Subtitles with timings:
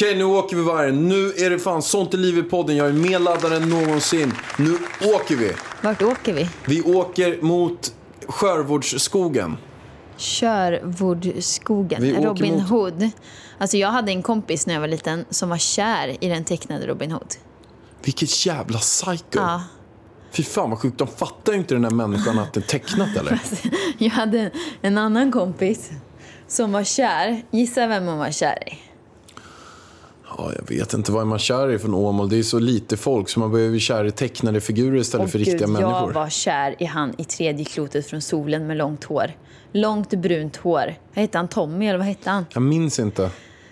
[0.00, 1.08] Okej, nu åker vi vargen.
[1.08, 2.76] Nu är det fan sånt i livet podden.
[2.76, 4.32] Jag är mer laddad än någonsin.
[4.58, 4.78] Nu
[5.14, 5.52] åker vi.
[5.82, 6.50] Vart åker vi?
[6.66, 7.94] Vi åker mot.
[8.28, 9.56] Körvordskogen.
[12.02, 13.10] Vi åker Robin mot- Hood.
[13.58, 16.86] Alltså jag hade en kompis när jag var liten som var kär i den tecknade
[16.86, 17.34] Robin Hood.
[18.04, 19.22] Vilket jävla psycho.
[19.32, 19.62] Ja.
[20.32, 20.98] Fy fan vad sjukt.
[20.98, 23.40] De fattar ju inte den här människan att det är tecknat eller?
[23.98, 24.50] Jag hade
[24.82, 25.90] en annan kompis
[26.48, 27.42] som var kär.
[27.50, 28.89] Gissa vem hon var kär i?
[30.38, 32.28] Ja, jag vet inte vad man kär i från Åmål.
[32.28, 35.38] Det är så lite folk så man behöver kär i tecknade figurer istället Åh, för
[35.38, 35.92] riktiga Gud, människor.
[35.92, 39.32] Jag var kär i han i tredje klotet från solen med långt hår.
[39.72, 40.94] Långt brunt hår.
[41.14, 41.48] Vad hette han?
[41.48, 42.46] Tommy eller vad hette han?
[42.52, 43.30] Jag minns inte.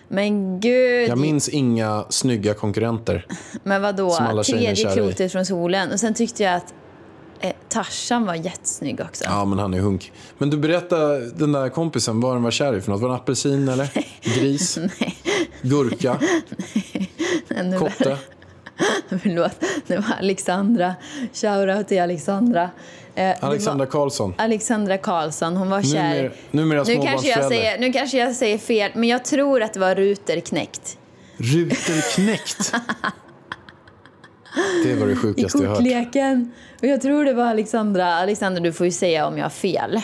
[0.09, 1.09] Men gud.
[1.09, 3.27] Jag minns inga snygga konkurrenter.
[3.63, 4.43] Men vadå?
[4.47, 5.93] Tredje klotet från solen.
[5.93, 6.75] Och sen tyckte jag att
[7.41, 9.25] eh, Tarzan var jättesnygg också.
[9.25, 10.13] Ja, men han är hunk.
[10.39, 13.01] Men du berättade den där kompisen, vad den var kär i för något?
[13.01, 13.91] Var det en apelsin eller?
[14.41, 14.79] Gris?
[15.63, 16.19] Gurka?
[17.65, 18.19] Nu- Kotte?
[19.23, 19.53] Förlåt,
[19.87, 20.95] det var Alexandra.
[21.33, 22.71] Shoutout till Alexandra.
[23.15, 24.35] Eh, Alexandra Karlsson?
[24.39, 26.33] Alexandra Karlsson, hon var kär.
[26.51, 29.75] Numera, numera nu, kanske jag säger, nu kanske jag säger fel, men jag tror att
[29.75, 30.99] det var Ruter knäckt.
[31.37, 32.75] Ruterknäckt.
[34.85, 35.77] Det var det I sjukaste jag hört.
[35.79, 36.53] kortleken.
[36.83, 38.15] Och jag tror det var Alexandra.
[38.15, 40.01] Alexandra, du får ju säga om jag har fel.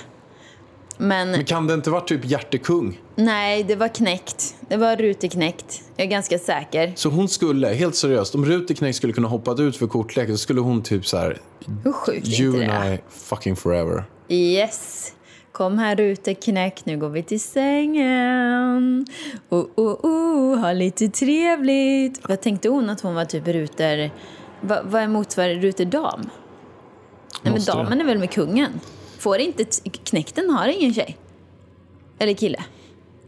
[0.99, 3.01] Men Men kan det inte varit typ hjärtekung?
[3.17, 4.55] nej, det var knäckt.
[4.69, 5.83] Det var Ruter knäckt.
[5.97, 6.93] Jag är ganska säker.
[6.97, 10.61] Så hon skulle, helt seriöst, om Ruterknäckt skulle kunna hoppat ut för kortleken så skulle
[10.61, 11.39] hon typ så här,
[11.85, 12.95] Hur sjukt you inte and det?
[12.95, 14.05] I fucking forever.
[14.29, 15.13] Yes.
[15.53, 19.07] Kom här ute knäck, nu går vi till sängen.
[19.51, 22.21] Oh, oh, oh, ha lite trevligt.
[22.29, 24.11] Vad tänkte hon att hon var typ ruter...
[24.67, 26.31] Va, vad är motsvarande ruter dam?
[27.43, 28.81] Nej, men damen är väl med kungen?
[29.19, 29.65] Får inte...
[30.05, 31.17] Knäkten har ingen tjej.
[32.19, 32.65] Eller kille.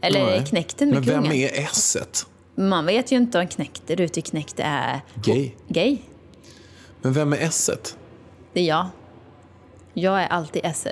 [0.01, 0.45] Eller Nej.
[0.45, 1.23] knäkten med Men kungen.
[1.23, 2.25] vem är S-et?
[2.55, 5.01] Man vet ju inte om knäckt, ruter knäckt är...
[5.23, 5.51] Gay.
[5.67, 5.97] Gay.
[7.01, 7.97] Men vem är S-et?
[8.53, 8.87] Det är jag.
[9.93, 10.87] Jag är alltid s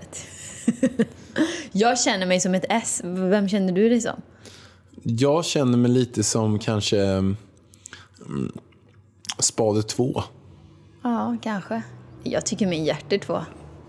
[1.72, 3.02] Jag känner mig som ett S.
[3.04, 4.22] Vem känner du dig som?
[5.04, 7.38] Jag känner mig lite som kanske mm,
[9.40, 10.24] Spade 2.
[11.04, 11.82] Ja, kanske.
[12.24, 13.40] Jag tycker min hjärter två.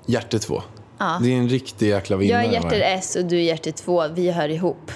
[0.07, 0.63] Hjärte 2.
[0.99, 2.43] Det är en riktig jäkla vinnare.
[2.45, 2.81] Jag är hjärter?
[2.81, 4.09] S och du är hjärter två.
[4.09, 4.91] Vi hör ihop.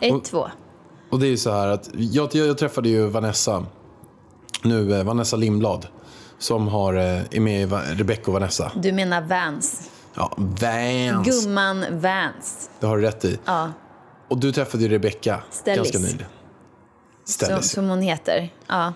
[0.00, 0.48] Ett, Och- två.
[1.10, 3.66] Och det är ju så här att jag, jag, träffade ju Vanessa,
[4.62, 5.86] nu eh, Vanessa Lindblad,
[6.38, 8.72] som har, eh, är med i Va- Rebecca och Vanessa.
[8.76, 9.90] Du menar Vans.
[10.14, 11.26] Ja, Vans.
[11.44, 12.70] Gumman Vans.
[12.80, 13.38] Det har du rätt i.
[13.44, 13.70] Ja,
[14.28, 15.78] Och du träffade ju Rebecca Stellis.
[15.78, 16.26] ganska nyligen.
[17.24, 17.70] som, Stellis.
[17.70, 18.52] som hon heter.
[18.66, 18.92] Ja.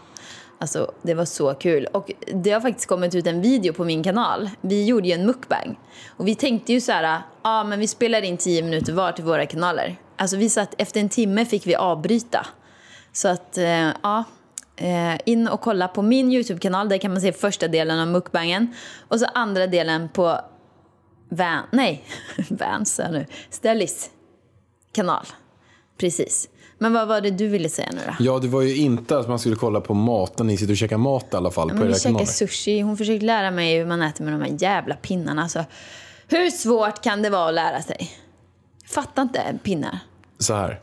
[0.61, 1.87] Alltså, det var så kul.
[1.87, 4.51] Och det har faktiskt kommit ut en video på min kanal.
[4.61, 5.79] Vi gjorde ju en mukbang.
[6.09, 9.25] Och vi tänkte ju så här, ja men vi spelar in tio minuter var till
[9.25, 9.97] våra kanaler.
[10.17, 12.47] Alltså vi satt, efter en timme fick vi avbryta.
[13.13, 14.25] Så att, eh, ja.
[14.77, 16.89] Eh, in och kolla på min YouTube-kanal.
[16.89, 18.75] Där kan man se första delen av mukbangen.
[19.09, 20.41] Och så andra delen på
[21.29, 22.05] Van, nej,
[22.51, 23.27] Vans nu.
[23.51, 24.11] Stellis
[24.93, 25.27] kanal.
[25.99, 26.49] Precis.
[26.79, 28.25] Men vad var det du ville säga nu då?
[28.25, 30.77] Ja, det var ju inte att man skulle kolla på mat när ni sitter och
[30.77, 32.81] käkar mat i alla fall på Men vi käkar sushi.
[32.81, 35.43] Hon försökte lära mig hur man äter med de här jävla pinnarna.
[35.43, 35.65] Alltså,
[36.29, 38.11] hur svårt kan det vara att lära sig?
[38.83, 39.99] Jag fattar inte pinnar.
[40.39, 40.81] Så här.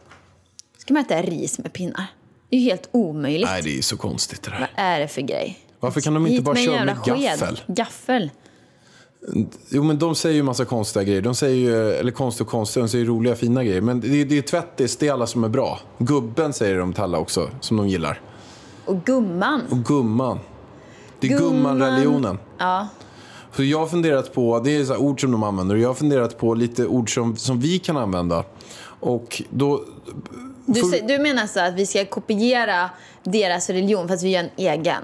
[0.77, 2.05] Ska man äta ris med pinnar?
[2.49, 3.49] Det är ju helt omöjligt.
[3.49, 4.59] Nej, det är ju så konstigt det där.
[4.59, 5.59] Vad är det för grej?
[5.79, 7.61] Varför kan de inte Hit bara en köra med gaffel?
[7.67, 8.31] Gaffel.
[9.69, 11.21] Jo, men de säger ju massa konstiga grejer.
[11.21, 13.81] De säger ju, eller konstiga och konstiga, de säger roliga fina grejer.
[13.81, 15.79] Men det, det är tvättis, det är alla som är bra.
[15.97, 18.21] Gubben säger de till alla också, som de gillar.
[18.85, 19.61] Och gumman.
[19.69, 20.39] Och gumman.
[21.19, 21.51] Det är Gumman.
[21.77, 22.37] gumman-religionen.
[22.57, 22.87] Ja.
[23.55, 25.93] Så jag har funderat på, det är så ord som de använder, och jag har
[25.93, 28.43] funderat på lite ord som, som vi kan använda.
[28.99, 29.83] Och då...
[30.65, 32.89] Du, sä- du menar så att vi ska kopiera
[33.23, 35.03] deras religion fast vi gör en egen?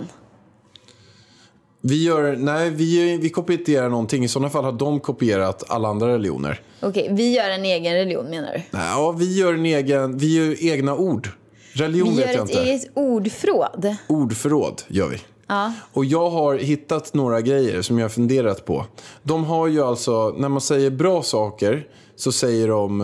[1.83, 4.23] Vi gör, nej, vi, vi kopierar någonting.
[4.23, 6.61] I sådana fall har de kopierat alla andra religioner.
[6.81, 8.61] Okej, vi gör en egen religion menar du?
[8.71, 11.29] Nej, ja, vi gör en egen, vi gör egna ord.
[11.73, 12.61] Religion Vi vet gör jag ett inte.
[12.63, 13.95] eget ordförråd.
[14.07, 15.17] Ordförråd gör vi.
[15.47, 15.73] Ja.
[15.93, 18.85] Och jag har hittat några grejer som jag har funderat på.
[19.23, 23.01] De har ju alltså, när man säger bra saker så säger de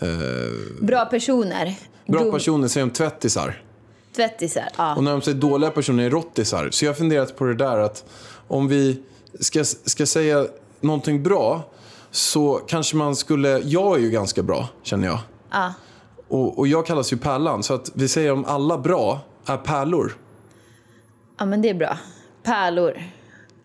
[0.00, 0.06] eh,
[0.80, 1.74] Bra personer.
[2.06, 3.62] bra personer säger de tvättisar.
[4.16, 4.68] Tvättisar.
[4.76, 4.94] Ja.
[4.96, 6.68] Och när de säger dåliga personer är rottisar.
[6.70, 8.04] Så jag har funderat på det där att
[8.48, 9.02] om vi
[9.40, 10.46] ska, ska säga
[10.80, 11.62] någonting bra
[12.10, 15.18] så kanske man skulle, jag är ju ganska bra känner jag.
[15.50, 15.74] Ja.
[16.28, 20.16] Och, och jag kallas ju Pärlan så att vi säger om alla bra är pärlor.
[21.38, 21.98] ja, men det är bra.
[22.42, 23.02] Pärlor.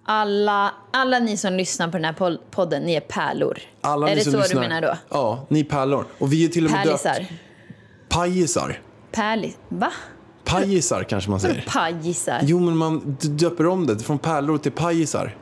[0.07, 3.59] Alla, alla ni som lyssnar på den här pod- podden, ni är pärlor.
[3.81, 4.97] Alla är ni det som så lyssnar, du menar då?
[5.09, 6.05] Ja, ni är pärlor.
[6.19, 7.25] Och vi är till och med döpt Pärlisar.
[8.09, 8.79] pajisar.
[9.11, 9.57] Pärlis...
[9.69, 9.91] Va?
[10.45, 11.65] Pajisar kanske man säger.
[11.67, 12.39] Pajisar?
[12.43, 15.35] Jo, men man döper om det från pärlor till pajisar.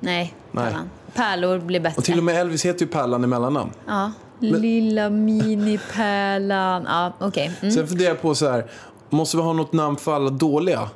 [0.00, 0.64] Nej, Nej.
[0.64, 0.90] Pärlan.
[1.14, 1.98] Pärlor blir bättre.
[1.98, 3.70] Och till och med Elvis heter ju Pärlan i mellannamn.
[3.86, 4.12] Ja.
[4.40, 6.84] Lilla minipärlan.
[6.88, 7.52] Ja, okej.
[7.60, 7.74] Mm.
[7.74, 8.66] Sen funderar jag på så här,
[9.10, 10.88] måste vi ha något namn för alla dåliga?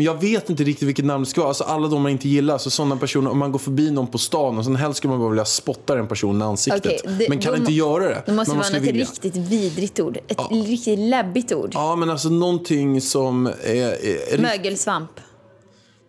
[0.00, 1.48] Men jag vet inte riktigt vilket namn det ska vara.
[1.48, 2.58] Alltså alla de man inte gillar.
[2.58, 5.20] Så sådana personer, om man går förbi någon på stan och sen helst skulle man
[5.20, 6.84] bara vilja spotta den personen i ansiktet.
[7.04, 8.22] Okej, det- men kan inte göra det.
[8.26, 10.18] Det måste men man vara något riktigt vidrigt ord.
[10.28, 11.70] Ett riktigt läbbigt ord.
[11.74, 13.52] Ja, men alltså någonting som är...
[13.64, 15.10] är, är Mögelsvamp.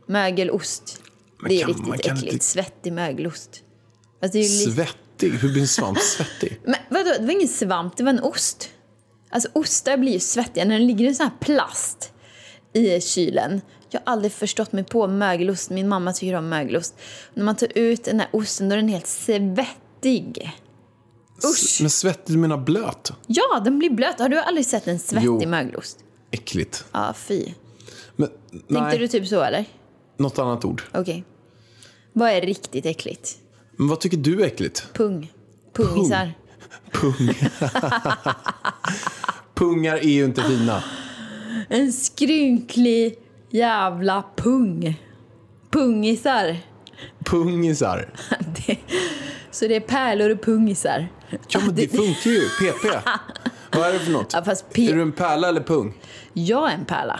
[0.08, 1.02] Mögelost.
[1.42, 2.34] Men det är kan- riktigt äckligt.
[2.34, 3.50] inte- Svettig mögelost.
[4.24, 4.72] Alltså, lite...
[4.72, 5.30] Svettig?
[5.32, 6.60] Hur blir en svamp svettig?
[6.66, 8.70] Men vadå, det var ingen svamp, det var en ost.
[9.32, 12.12] Alltså ostar blir ju svettiga när det ligger en sån här plast
[12.74, 13.62] i kylen.
[13.94, 15.70] Jag har aldrig förstått mig på mögelost.
[15.70, 16.96] Min mamma tycker om mögelost.
[17.34, 20.52] När man tar ut den här osten då är den helt svettig.
[21.46, 21.78] Usch!
[21.82, 23.12] Men svettig, du menar blöt?
[23.28, 24.20] Ja, den blir blöt.
[24.20, 26.00] Har du aldrig sett en svettig mögelost?
[26.32, 26.86] Äckligt.
[26.92, 27.46] Ja, fy.
[28.16, 29.66] Men, Tänkte nej, du typ så eller?
[30.18, 30.84] något annat ord.
[30.94, 31.24] Okej.
[32.14, 33.38] Vad är riktigt äckligt?
[33.78, 34.88] Men vad tycker du är äckligt?
[34.94, 35.32] Pung.
[35.74, 36.34] Pungisar.
[36.92, 37.34] Pung.
[39.54, 40.84] Pungar är ju inte fina.
[41.70, 43.16] En skrynklig
[43.52, 45.02] jävla pung.
[45.70, 46.58] Pungisar.
[47.26, 48.14] Pungisar.
[48.68, 48.78] Det,
[49.52, 51.08] så det är pärlor och pungisar.
[51.48, 52.42] Ja, men det funkar ju.
[52.42, 52.86] PP.
[53.72, 54.34] Vad är det för något?
[54.34, 54.40] Ja,
[54.84, 55.94] Är du en pärla eller pung?
[56.34, 57.20] Jag är en pärla.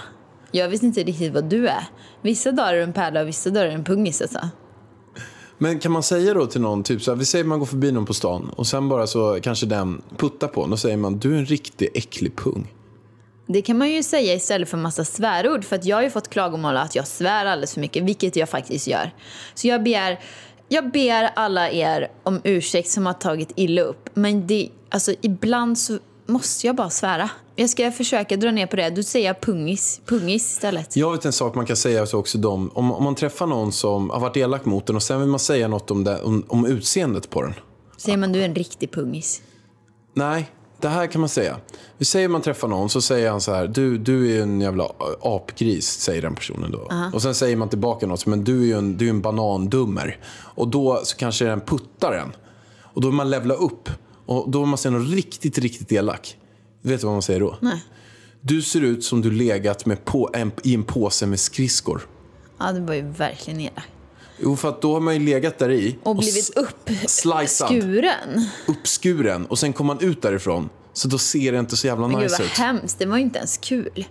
[0.52, 1.84] Jag vet inte riktigt vad du är.
[2.22, 4.50] Vissa dagar är du en pärla och vissa dagar är du en pungis alltså.
[5.58, 7.92] Men kan man säga då till någon, typ så här, vi säger man går förbi
[7.92, 10.70] någon på stan och sen bara så kanske den puttar på en.
[10.70, 12.74] Då säger man, du är en riktig äcklig pung.
[13.52, 15.66] Det kan man ju säga istället för massa svärord.
[15.66, 18.50] För att jag har ju fått klagomål att jag svär alldeles för mycket, vilket jag
[18.50, 19.12] faktiskt gör.
[19.54, 20.20] Så jag ber,
[20.68, 24.10] jag ber alla er om ursäkt som har tagit illa upp.
[24.14, 27.30] Men det, alltså, ibland så måste jag bara svära.
[27.56, 28.90] Jag ska försöka dra ner på det.
[28.90, 30.96] Då säger pungis, pungis istället.
[30.96, 32.72] Jag vet en sak man kan säga så också dem.
[32.74, 35.40] Om, om man träffar någon som har varit elak mot en och sen vill man
[35.40, 37.54] säga något om, det, om, om utseendet på den.
[37.98, 39.42] Säger man du är en riktig pungis.
[40.14, 40.52] Nej,
[40.82, 41.58] det här kan man säga.
[41.98, 44.90] Vi säger man träffar någon så säger han så här, du, du är en jävla
[45.22, 46.92] apgris, säger den personen då.
[47.14, 50.20] Och sen säger man tillbaka något, men du är ju en, du är en banandummer.
[50.40, 52.32] Och då så kanske den puttar en.
[52.84, 53.90] Och då vill man levla upp.
[54.26, 56.38] Och då vill man säga något riktigt, riktigt elak.
[56.82, 57.58] Vet du vad man säger då?
[57.62, 57.84] Nej.
[58.42, 62.08] Du ser ut som du legat med på, en, i en påse med skridskor.
[62.60, 63.88] Ja, det var ju verkligen elakt.
[64.44, 65.98] Jo, för att då har man ju legat där i.
[66.04, 68.48] Och blivit uppskuren.
[68.68, 70.70] uppskuren och sen kommer man ut därifrån.
[70.94, 72.52] Så då ser det inte så jävla Men gud nice vad ut.
[72.52, 74.06] hemskt, det var ju inte ens kul.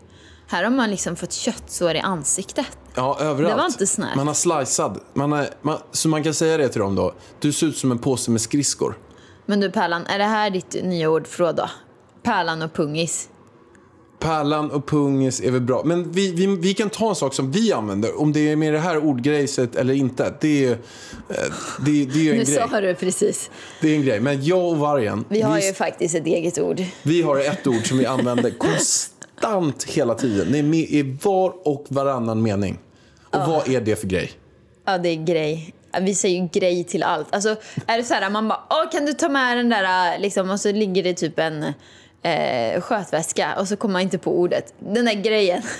[0.46, 2.66] Här har man liksom fått köttsår i ansiktet.
[2.94, 3.54] Ja, överallt.
[3.54, 4.16] Det var inte snällt.
[4.16, 5.00] Man har slicead.
[5.14, 7.14] Man har, man, så man kan säga det till dem då.
[7.40, 8.98] Du ser ut som en påse med skridskor.
[9.46, 11.70] Men du Pärlan, är det här ditt nya ordförråd då?
[12.22, 13.28] Pärlan och pungis.
[14.20, 15.82] Pärlan och pungis är väl bra.
[15.84, 18.20] Men vi, vi, vi kan ta en sak som vi använder.
[18.20, 20.34] Om det är med det här ordgrejset eller inte.
[20.40, 20.76] Det är, eh,
[21.84, 22.68] det, det är ju en Nu grej.
[22.70, 23.50] sa du precis.
[23.80, 24.20] Det är en grej.
[24.20, 25.24] Men jag och vargen.
[25.28, 26.82] Vi har vi, ju faktiskt ett eget ord.
[27.02, 30.52] vi har ett ord som vi använder konstant hela tiden.
[30.52, 32.78] Det är med i var och varannan mening.
[33.30, 34.30] Och vad är det för grej?
[34.84, 35.74] Ja, det är grej.
[36.00, 37.34] Vi säger ju grej till allt.
[37.34, 40.50] Alltså, är det så här, man bara, Åh, kan du ta med den där, liksom,
[40.50, 41.64] och så ligger det typ en
[42.22, 44.74] eh, skötväska och så kommer man inte på ordet.
[44.78, 45.62] Den där grejen.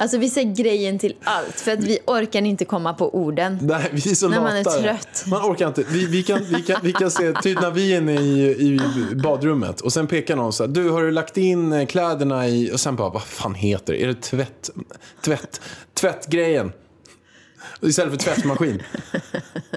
[0.00, 3.58] Alltså vi säger grejen till allt för att vi orkar inte komma på orden.
[3.62, 5.24] Nej, vi är så När man är trött.
[5.26, 5.84] Man orkar inte.
[5.88, 8.80] Vi, vi, kan, vi, kan, vi kan se, typ när vi är inne i, i
[9.14, 12.72] badrummet och sen pekar någon så här, du har du lagt in eh, kläderna i,
[12.72, 14.02] och sen bara, vad fan heter det?
[14.02, 14.70] Är det tvätt,
[15.24, 15.60] tvätt,
[15.94, 16.72] tvättgrejen?
[17.82, 18.82] Istället för tvättmaskin.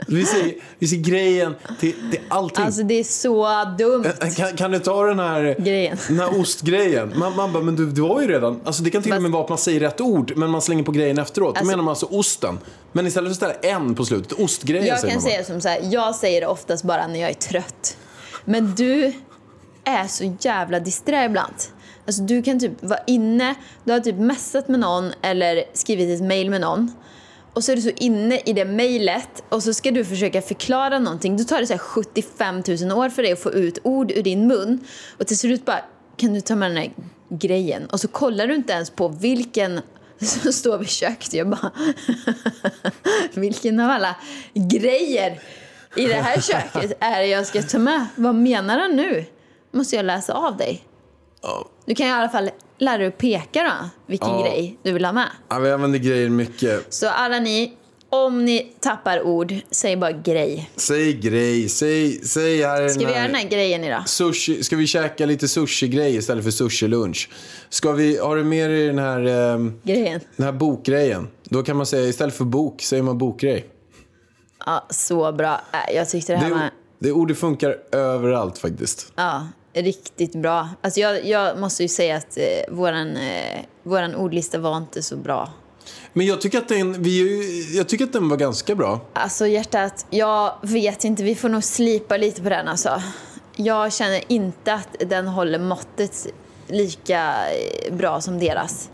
[0.07, 2.65] Vi ser, vi ser grejen till, till allting.
[2.65, 4.05] Alltså det är så dumt.
[4.35, 5.97] kan, kan du ta den här, Grejen.
[6.07, 7.13] den här ostgrejen?
[7.15, 8.61] Man, man bara, men du, du har ju redan...
[8.63, 10.83] Alltså det kan till och med vara att man säger rätt ord, men man slänger
[10.83, 11.55] på grejen efteråt.
[11.55, 12.59] Då Alltså- menar man alltså osten.
[12.91, 15.61] Men istället för att ställa en på slutet, ostgrejen Jag säger kan man säga som
[15.61, 17.97] så här, jag säger det oftast bara när jag är trött.
[18.45, 19.13] Men du
[19.83, 21.53] är så jävla disträ ibland.
[22.07, 26.27] Alltså du kan typ vara inne, du har typ messat med någon eller skrivit ett
[26.27, 26.91] mail med någon.
[27.53, 30.99] Och så är du så inne i det mejlet och så ska du försöka förklara
[30.99, 31.37] någonting.
[31.37, 34.23] Då tar det så här 75 000 år för dig att få ut ord ur
[34.23, 34.87] din mun.
[35.19, 35.81] Och till slut bara,
[36.17, 36.91] kan du ta med den här
[37.29, 37.85] grejen?
[37.85, 39.81] Och så kollar du inte ens på vilken
[40.21, 41.33] som står vid köket.
[41.33, 41.71] Jag bara,
[43.33, 44.15] vilken av alla
[44.53, 45.39] grejer
[45.95, 48.07] i det här köket är det jag ska ta med?
[48.15, 49.25] Vad menar han nu?
[49.71, 50.83] Måste jag läsa av dig?
[51.85, 54.41] Du kan i alla fall lära dig att peka då, vilken Ja.
[54.43, 55.29] grej du vill ha med.
[55.49, 56.93] Ja, vi använder grejer mycket.
[56.93, 57.73] Så alla ni,
[58.09, 60.69] om ni tappar ord, säg bara grej.
[60.75, 64.09] Säg grej, säg, säg här är Ska vi göra den här grejen idag?
[64.09, 67.29] Sushi, ska vi käka lite sushi-grej istället för sushi-lunch?
[67.69, 70.19] Ska vi, har du med dig den här, ehm, Grejen.
[70.35, 71.27] den här bokgrejen?
[71.43, 73.65] Då kan man säga, istället för bok, säger man bokgrej.
[74.65, 75.61] Ja, så bra.
[75.71, 79.11] Äh, Jag tyckte det här Det, var det ordet funkar överallt faktiskt.
[79.15, 80.69] ja, riktigt bra.
[80.81, 85.17] Alltså jag, jag måste ju säga att eh, våran, eh, våran ordlista var inte så
[85.17, 85.49] bra.
[86.13, 88.99] Men jag tycker att den, vi, jag tycker att den var ganska bra.
[89.13, 91.23] Alltså hjärtat, jag vet inte.
[91.23, 93.01] Vi får nog slipa lite på den alltså.
[93.55, 96.27] Jag känner inte att den håller måttet
[96.67, 98.89] lika eh, bra som deras.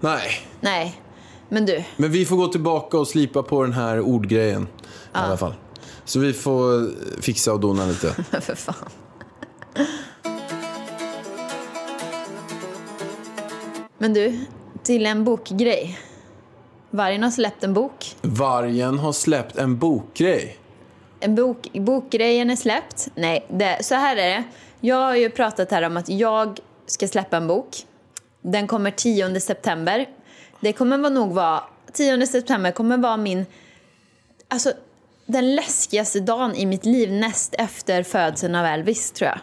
[0.00, 0.30] Nej,
[0.60, 1.02] Nej,
[1.48, 1.84] men du.
[1.96, 4.66] men vi får gå tillbaka och slipa på den här ordgrejen i
[5.12, 5.54] alla fall.
[6.04, 6.88] Så vi får eh,
[7.20, 8.12] fixa och dona lite.
[8.40, 8.74] För fan.
[13.98, 14.38] Men du,
[14.82, 15.98] till en bokgrej.
[16.90, 18.16] Vargen har släppt en bok.
[18.22, 20.58] Vargen har släppt en bokgrej.
[21.20, 23.08] En bok, bokgrejen är släppt.
[23.14, 24.44] Nej, det, så här är det.
[24.80, 27.76] Jag har ju pratat här om att jag ska släppa en bok.
[28.42, 30.06] Den kommer 10 september.
[30.60, 31.62] Det kommer vara nog vara...
[31.92, 33.46] 10 september kommer vara min...
[34.48, 34.72] Alltså,
[35.26, 39.38] den läskigaste dagen i mitt liv näst efter födseln av Elvis, tror jag.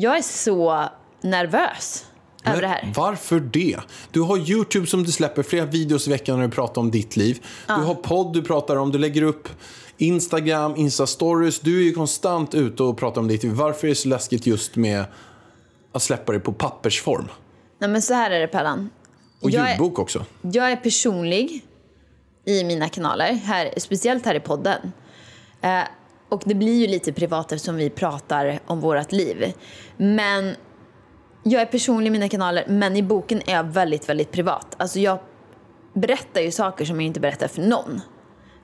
[0.00, 0.88] Jag är så
[1.20, 2.04] nervös
[2.44, 2.92] över det här.
[2.96, 3.78] Varför det?
[4.10, 7.16] Du har Youtube som du släpper flera videos i veckan när du pratar om ditt
[7.16, 7.44] liv.
[7.66, 9.48] Du har podd du pratar om, du lägger upp
[9.96, 11.60] Instagram, Insta-stories.
[11.62, 13.52] Du är ju konstant ute och pratar om ditt liv.
[13.52, 15.04] Varför är det så läskigt just med
[15.92, 17.28] att släppa det på pappersform?
[17.78, 18.90] Nej, men så här är det, Pellan.
[19.40, 20.24] Och Jag är- ljudbok också.
[20.42, 21.64] Jag är personlig
[22.44, 24.92] i mina kanaler, här, speciellt här i podden.
[25.60, 25.80] Eh,
[26.28, 29.52] och det blir ju lite privat eftersom vi pratar om vårt liv.
[29.96, 30.54] Men
[31.42, 34.76] jag är personlig i mina kanaler, men i boken är jag väldigt, väldigt privat.
[34.76, 35.18] Alltså jag
[35.94, 38.00] berättar ju saker som jag inte berättar för någon.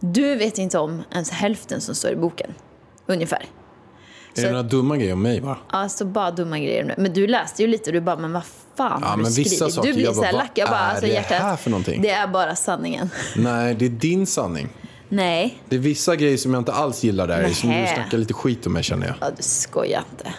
[0.01, 2.55] Du vet inte om ens hälften som står i boken,
[3.07, 3.45] ungefär.
[4.37, 5.59] Är det några dumma grejer om mig bara?
[5.69, 6.95] Alltså bara dumma grejer.
[6.99, 8.43] Men du läste ju lite och du bara, men vad
[8.77, 9.75] fan Ja, har du men vissa skrivit?
[9.75, 10.51] saker, du blir jag så här lack.
[10.55, 11.39] Jag bara, är alltså det hjärtat.
[11.43, 12.03] här för någonting?
[12.03, 13.11] Det är bara sanningen.
[13.37, 14.69] Nej, det är din sanning.
[15.15, 18.19] Nej, Det är vissa grejer som jag inte alls gillar där i, som du snackar
[18.19, 19.17] lite skit om mig känner jag.
[19.21, 20.35] ja, du skojar inte.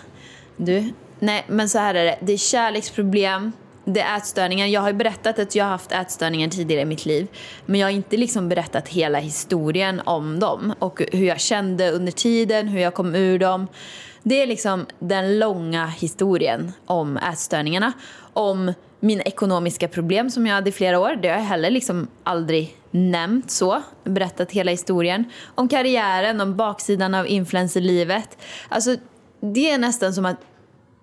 [0.57, 2.17] Du, nej men så här är det.
[2.21, 3.51] Det är kärleksproblem,
[3.85, 4.67] det är ätstörningar.
[4.67, 7.27] Jag har ju berättat att jag har haft ätstörningar tidigare i mitt liv.
[7.65, 10.73] Men jag har inte liksom berättat hela historien om dem.
[10.79, 13.67] Och hur jag kände under tiden, hur jag kom ur dem.
[14.23, 17.93] Det är liksom den långa historien om ätstörningarna.
[18.33, 18.73] Om
[19.05, 21.15] mina ekonomiska problem som jag hade i flera år.
[21.15, 23.81] Det har jag heller liksom aldrig nämnt så.
[24.03, 25.25] Berättat hela historien.
[25.55, 28.37] Om karriären, om baksidan av influencerlivet.
[28.69, 28.95] Alltså,
[29.41, 30.37] det är nästan som att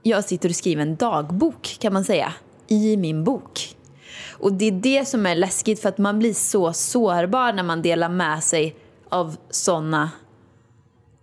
[0.02, 2.32] jag sitter och skriver en dagbok kan man säga.
[2.68, 3.76] I min bok.
[4.30, 7.82] Och det är det som är läskigt för att man blir så sårbar när man
[7.82, 8.76] delar med sig
[9.08, 10.10] av såna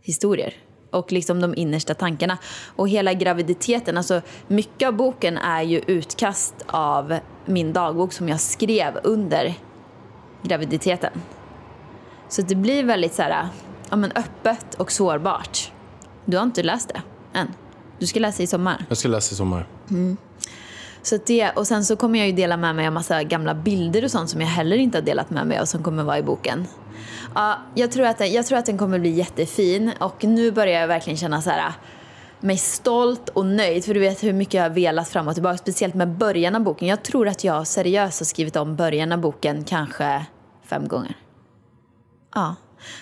[0.01, 0.53] historier.
[0.91, 2.37] Och liksom de innersta tankarna.
[2.75, 8.39] Och hela graviditeten, alltså mycket av boken är ju utkast av min dagbok som jag
[8.39, 9.53] skrev under
[10.43, 11.11] graviditeten.
[12.29, 13.47] Så det blir väldigt så här,
[13.89, 15.71] ja, men öppet och sårbart.
[16.25, 17.01] Du har inte läst det
[17.39, 17.47] än.
[17.99, 18.85] Du ska läsa i sommar.
[18.89, 19.67] Jag ska läsa i sommar.
[21.01, 24.03] Så det, och sen så kommer jag ju dela med mig av massa gamla bilder
[24.03, 26.23] och sånt som jag heller inte har delat med mig av som kommer vara i
[26.23, 26.67] boken.
[27.35, 30.81] Ja, jag, tror att den, jag tror att den kommer bli jättefin och nu börjar
[30.81, 31.73] jag verkligen känna så här
[32.39, 35.57] mig stolt och nöjd för du vet hur mycket jag har velat fram och tillbaka
[35.57, 36.87] speciellt med början av boken.
[36.87, 40.25] Jag tror att jag seriöst har skrivit om början av boken kanske
[40.65, 41.15] fem gånger.
[42.35, 42.55] Ja,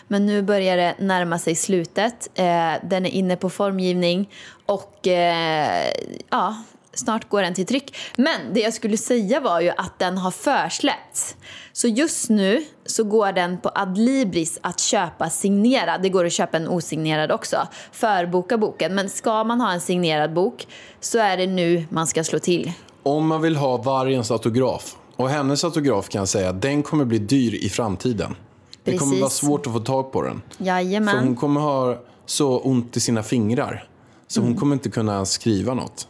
[0.07, 2.29] men nu börjar det närma sig slutet.
[2.33, 4.29] Eh, den är inne på formgivning
[4.65, 5.91] och eh,
[6.29, 6.55] ja,
[6.97, 7.95] snart går den till tryck.
[8.15, 11.35] Men det jag skulle säga var ju att den har försläppts.
[11.73, 16.01] Så just nu så går den på Adlibris att köpa signerad.
[16.01, 17.67] Det går att köpa en osignerad också.
[17.91, 18.95] Förboka boken.
[18.95, 20.67] Men ska man ha en signerad bok
[20.99, 22.71] så är det nu man ska slå till.
[23.03, 27.17] Om man vill ha vargens autograf, och hennes autograf kan jag säga, den kommer bli
[27.19, 28.35] dyr i framtiden.
[28.83, 29.21] Det kommer Precis.
[29.21, 30.41] vara svårt att få tag på den.
[30.57, 31.15] Jajamän.
[31.15, 33.87] För hon kommer ha så ont i sina fingrar.
[34.27, 34.51] Så Mm.
[34.51, 36.07] hon kommer inte kunna skriva något.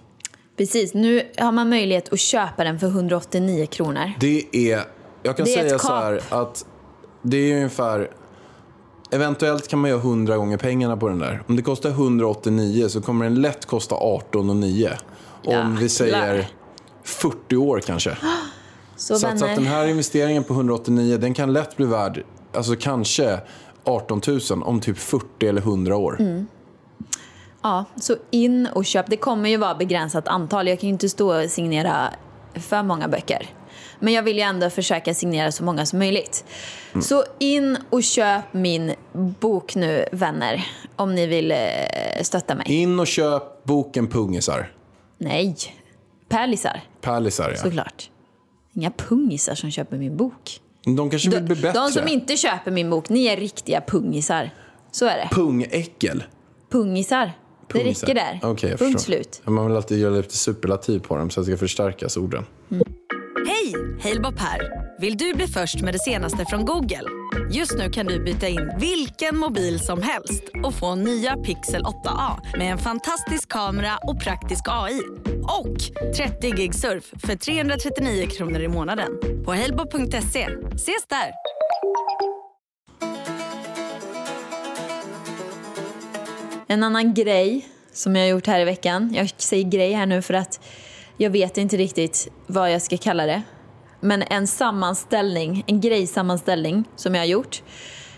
[0.57, 4.11] Precis, nu har man möjlighet att köpa den för 189 kronor.
[4.19, 4.83] Det är,
[5.23, 6.65] jag kan Det säga så här att
[7.21, 8.11] det är ungefär,
[9.11, 11.43] eventuellt kan man göra 100 gånger pengarna på den där.
[11.47, 14.91] Om det kostar 189 så kommer den lätt kosta 18 och 9.
[15.45, 16.51] Om vi säger Jäklar.
[17.03, 18.17] 40 år kanske.
[18.95, 22.23] Så, Så att, så att den här investeringen på 189 den kan lätt bli värd,
[22.53, 23.39] alltså kanske
[23.83, 26.15] 18 000 om typ 40 eller 100 år.
[26.19, 26.47] Mm.
[27.61, 29.05] Ja, så in och köp.
[29.09, 30.67] Det kommer ju vara begränsat antal.
[30.67, 32.13] Jag kan ju inte stå och signera
[32.53, 33.49] för många böcker.
[33.99, 36.45] Men jag vill ju ändå försöka signera så många som möjligt.
[36.91, 37.01] Mm.
[37.01, 38.93] Så in och köp min
[39.39, 40.65] bok nu, vänner.
[40.95, 41.57] Om ni vill eh,
[42.21, 42.65] stötta mig.
[42.67, 44.73] In och köp boken Pungisar.
[45.17, 45.55] Nej,
[46.29, 47.57] pärlisar Pärlisar ja.
[47.57, 48.09] såklart.
[48.73, 50.61] Inga pungisar som köper min bok.
[50.83, 51.79] De kanske vill bli bättre.
[51.79, 54.51] de som inte köper min bok, ni är riktiga pungisar.
[54.91, 55.29] Så är det.
[55.31, 56.23] Pungäckel.
[56.71, 57.31] Pungisar.
[57.73, 58.39] Det räcker där.
[58.43, 59.41] Okej, jag Punkt slut.
[59.43, 62.45] Man vill alltid göra lite superlativ på dem så att det ska förstärkas orden.
[63.47, 63.73] Hej!
[64.03, 64.59] Halebop här.
[64.99, 67.03] Vill du bli först med det senaste från Google?
[67.51, 72.57] Just nu kan du byta in vilken mobil som helst och få nya Pixel 8A
[72.57, 75.01] med en fantastisk kamera och praktisk AI.
[75.43, 75.77] Och
[76.15, 79.11] 30 gig surf för 339 kronor i månaden
[79.45, 80.47] på halebop.se.
[80.75, 81.31] Ses där!
[86.69, 89.13] En annan grej som jag har gjort här i veckan.
[89.13, 90.59] Jag säger grej här nu för att
[91.17, 93.41] jag vet inte riktigt vad jag ska kalla det.
[93.99, 97.63] Men en sammanställning, en grejsammanställning som jag har gjort.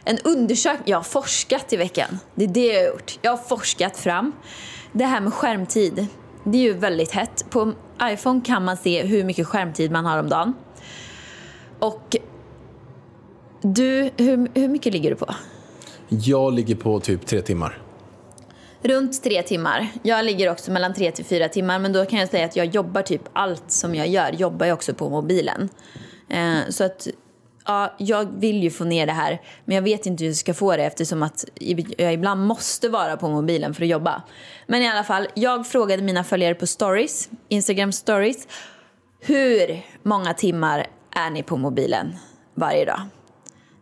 [0.03, 2.19] En undersökning, jag har forskat i veckan.
[2.35, 3.19] Det är det jag har gjort.
[3.21, 4.31] Jag har forskat fram.
[4.91, 6.07] Det här med skärmtid,
[6.43, 7.45] det är ju väldigt hett.
[7.49, 10.53] På iPhone kan man se hur mycket skärmtid man har om dagen.
[11.79, 12.15] Och
[13.61, 15.35] du, hur, hur mycket ligger du på?
[16.07, 17.81] Jag ligger på typ tre timmar.
[18.81, 19.87] Runt tre timmar.
[20.03, 22.65] Jag ligger också mellan tre till fyra timmar men då kan jag säga att jag
[22.65, 25.69] jobbar typ allt som jag gör jobbar jag också på mobilen.
[26.29, 27.07] Eh, så att
[27.65, 30.53] ja, jag vill ju få ner det här men jag vet inte hur jag ska
[30.53, 31.45] få det eftersom att
[31.97, 34.23] jag ibland måste vara på mobilen för att jobba.
[34.67, 38.47] Men i alla fall, jag frågade mina följare på stories, Instagram stories,
[39.19, 42.15] hur många timmar är ni på mobilen
[42.55, 43.01] varje dag?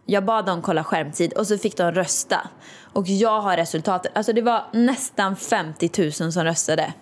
[0.05, 2.49] Jag bad dem kolla skärmtid och så fick de rösta.
[2.93, 4.11] Och jag har resultatet.
[4.15, 5.89] Alltså det var nästan 50
[6.21, 6.93] 000 som röstade.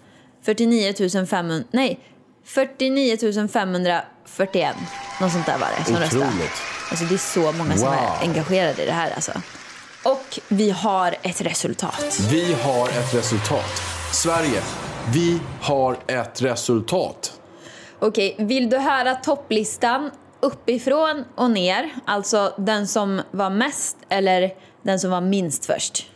[0.46, 2.00] 49 500, nej,
[2.46, 4.76] 49 541.
[5.22, 6.26] Något sånt där var det som röstade.
[6.26, 6.52] Otroligt.
[6.90, 7.94] Alltså det är så många som Wow.
[7.98, 9.32] är engagerade i det här alltså.
[10.04, 12.20] Och vi har ett resultat.
[12.32, 13.82] Vi har ett resultat.
[14.14, 14.62] Sverige,
[15.14, 17.40] vi har ett resultat.
[18.00, 21.90] Okej, vill du höra topplistan uppifrån och ner?
[22.06, 24.52] Alltså den som var mest eller
[24.86, 26.12] den som var minst först?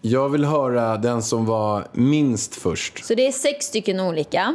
[0.00, 3.04] Jag vill höra den som var minst först.
[3.04, 4.54] Så det är sex stycken olika.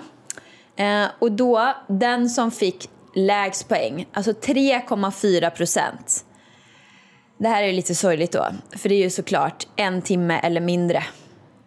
[0.76, 6.26] Eh, och då, den som fick lägst poäng, alltså 3,4 procent.
[7.40, 8.46] Det här är lite sorgligt då,
[8.78, 11.04] för det är ju såklart en timme eller mindre.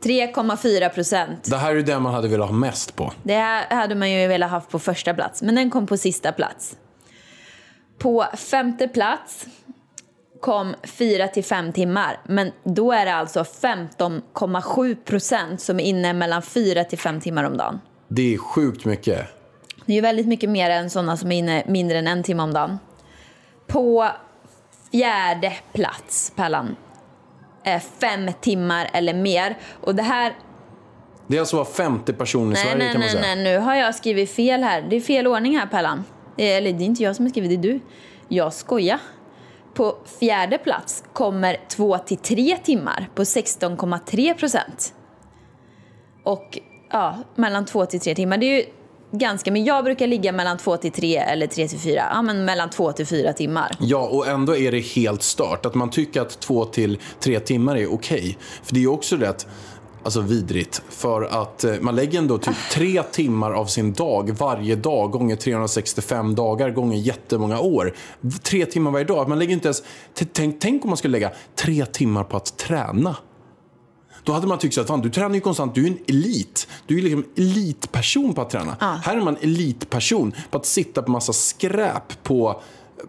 [0.03, 1.51] 3,4 procent.
[1.51, 3.13] Det här är den man hade velat ha mest på.
[3.23, 6.33] Det här hade man ju velat ha på första plats, men den kom på sista
[6.33, 6.77] plats.
[7.99, 9.47] På femte plats
[10.41, 16.13] kom 4 till 5 timmar, men då är det alltså 15,7 procent som är inne
[16.13, 17.81] mellan 4 till 5 timmar om dagen.
[18.09, 19.27] Det är sjukt mycket.
[19.87, 22.43] Det är ju väldigt mycket mer än sådana som är inne mindre än en timme
[22.43, 22.79] om dagen.
[23.67, 24.09] På
[24.93, 26.77] fjärde plats, Pallan,
[27.65, 29.59] är fem timmar eller mer.
[29.81, 30.33] Och det här
[31.27, 33.35] Det är alltså var femte person i Nej, Sverige nej, kan man nej, säga.
[33.35, 34.87] nej, nu har jag skrivit fel här.
[34.91, 36.05] Det är fel ordning här, Pallan.
[36.37, 37.81] Eh, Eller det är inte jag som har skrivit, det är du.
[38.29, 38.99] Jag skojar.
[39.81, 44.95] På fjärde plats kommer 2 till 3 timmar på 16,3 procent.
[46.25, 46.59] Och
[46.91, 48.39] ja, mellan 2 till 3 timmar.
[48.39, 48.65] Det är ju
[49.13, 52.03] ganska, men jag brukar ligga mellan 2 till 3 eller 3 till 4.
[52.15, 53.77] Ja, men mellan 2 till 4 timmar.
[53.81, 55.67] Ja, och ändå är det helt stört.
[55.67, 58.39] Att man tycker att två till tre timmar är okej.
[58.63, 59.47] För det är ju också rätt
[60.03, 60.83] alltså vidrigt.
[60.89, 65.37] För att eh, man lägger ändå typ tre timmar av sin dag varje dag gånger
[65.37, 67.95] 365 dagar gånger jättemånga år.
[68.43, 69.29] Tre timmar varje dag.
[69.29, 69.83] Man lägger inte ens...
[70.33, 73.17] Tänk, tänk om man skulle lägga tre timmar på att träna.
[74.25, 76.69] Då hade man tyckt att fan, du tränar ju konstant, du är en elit.
[76.87, 78.77] Du är liksom elitperson på att träna.
[78.81, 82.63] Här är man elitperson på att sitta på massa skräp på,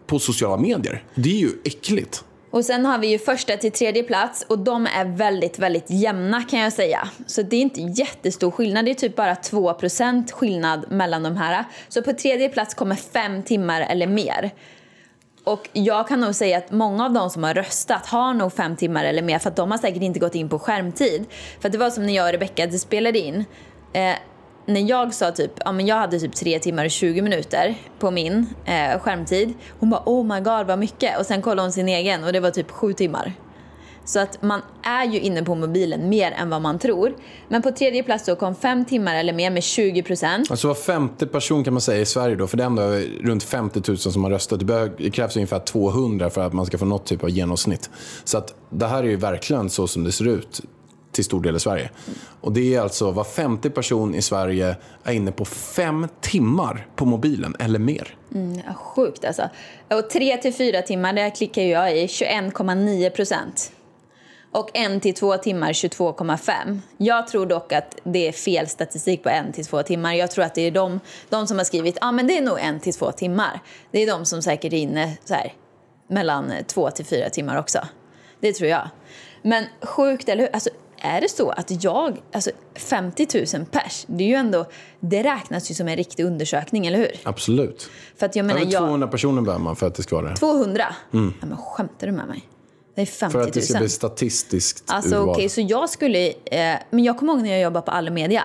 [0.08, 1.04] på sociala medier.
[1.16, 2.24] Det är ju äckligt.
[2.52, 6.44] Och sen har vi ju första till tredje plats och de är väldigt, väldigt jämna
[6.44, 7.10] kan jag säga.
[7.28, 11.66] Så det är inte jättestor skillnad, det är typ bara 2% skillnad mellan de här.
[11.88, 14.52] Så på tredje plats kommer fem timmar eller mer.
[15.44, 18.76] Och jag kan nog säga att många av de som har röstat har nog fem
[18.76, 21.26] timmar eller mer för att de har säkert inte gått in på skärmtid.
[21.60, 23.46] För att det var som när jag och Rebecca spelade in.
[23.94, 24.16] Eh,
[24.66, 28.12] när jag sa typ, ja men jag hade typ 3 timmar och 20 minuter på
[28.12, 29.54] min eh, skärmtid.
[29.80, 31.20] Hon bara oh my god vad mycket.
[31.20, 33.34] Och sen kollade hon sin egen och det var typ 7 timmar.
[34.06, 37.16] Så att man är ju inne på mobilen mer än vad man tror.
[37.48, 40.52] Men på tredje plats då kom 5 timmar eller mer med 20 procent.
[40.52, 43.44] Alltså var femte person kan man säga i Sverige då, för det är ändå runt
[43.44, 44.68] 50 000 som har röstat.
[44.68, 47.90] Det, det krävs ungefär 200 för att man ska få något typ av genomsnitt.
[48.24, 50.62] Så att det här är ju verkligen så som det ser ut
[51.12, 51.90] till stor del i Sverige.
[52.42, 57.06] Och det är alltså var femte person i Sverige är inne på fem timmar på
[57.06, 58.16] mobilen eller mer.
[58.36, 59.50] Mm, Sjukt alltså.
[59.90, 63.72] Och tre till fyra timmar, där klickar jag i 21,9 procent.
[64.54, 66.80] Och en till två timmar 22,5.
[66.98, 70.14] Jag tror dock att det är fel statistik på en till två timmar.
[70.14, 72.42] Jag tror att det är de, de som har skrivit ja ah, men det är
[72.42, 73.60] nog en till två timmar.
[73.92, 75.54] Det är de som säkert är inne så här,
[76.08, 77.80] mellan två till fyra timmar också.
[78.40, 78.90] Det tror jag.
[79.42, 80.54] Men sjukt, eller hur?
[80.54, 80.70] Alltså,
[81.02, 84.66] är det så att jag, alltså 50 000 pers, det är ju ändå,
[85.00, 87.12] det räknas ju som en riktig undersökning, eller hur?
[87.24, 87.90] Absolut.
[88.18, 90.30] För att jag menar, Över jag, 200 personer behöver man för att det ska vara
[90.30, 90.36] det.
[90.36, 90.84] 200?
[91.12, 92.50] Ja, men skämtar du med mig?
[92.96, 93.48] Det är 50 För 000.
[93.48, 95.30] att det ska bli statistiskt Alltså urval.
[95.30, 96.28] okej, så jag skulle...
[96.28, 98.44] Eh, men jag kommer ihåg när jag jobbade på Allemedia.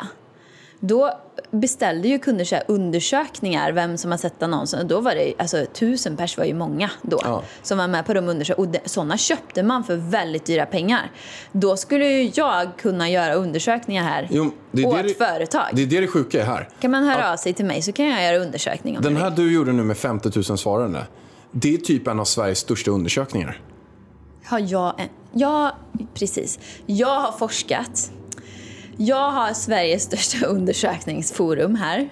[0.81, 1.13] Då
[1.51, 4.89] beställde ju kunder så undersökningar, vem som har sett annonsen.
[4.89, 7.21] Då var det, alltså tusen pers var ju många då.
[7.25, 7.43] Ja.
[7.63, 8.79] Som var med på de undersökningarna.
[8.83, 11.11] Och sådana köpte man för väldigt dyra pengar.
[11.53, 15.67] Då skulle ju jag kunna göra undersökningar här Jo, det är åt det företag.
[15.73, 16.69] Det är det det sjuka är här.
[16.81, 19.31] Kan man höra av sig till mig så kan jag göra undersökning om Den här
[19.31, 21.07] du gjorde nu med 50 000 svarande.
[21.51, 23.61] Det är typ en av Sveriges största undersökningar.
[24.45, 25.09] Har jag en...
[25.33, 25.77] Ja,
[26.15, 26.59] precis.
[26.87, 28.11] Jag har forskat.
[28.97, 32.09] Jag har Sveriges största undersökningsforum här.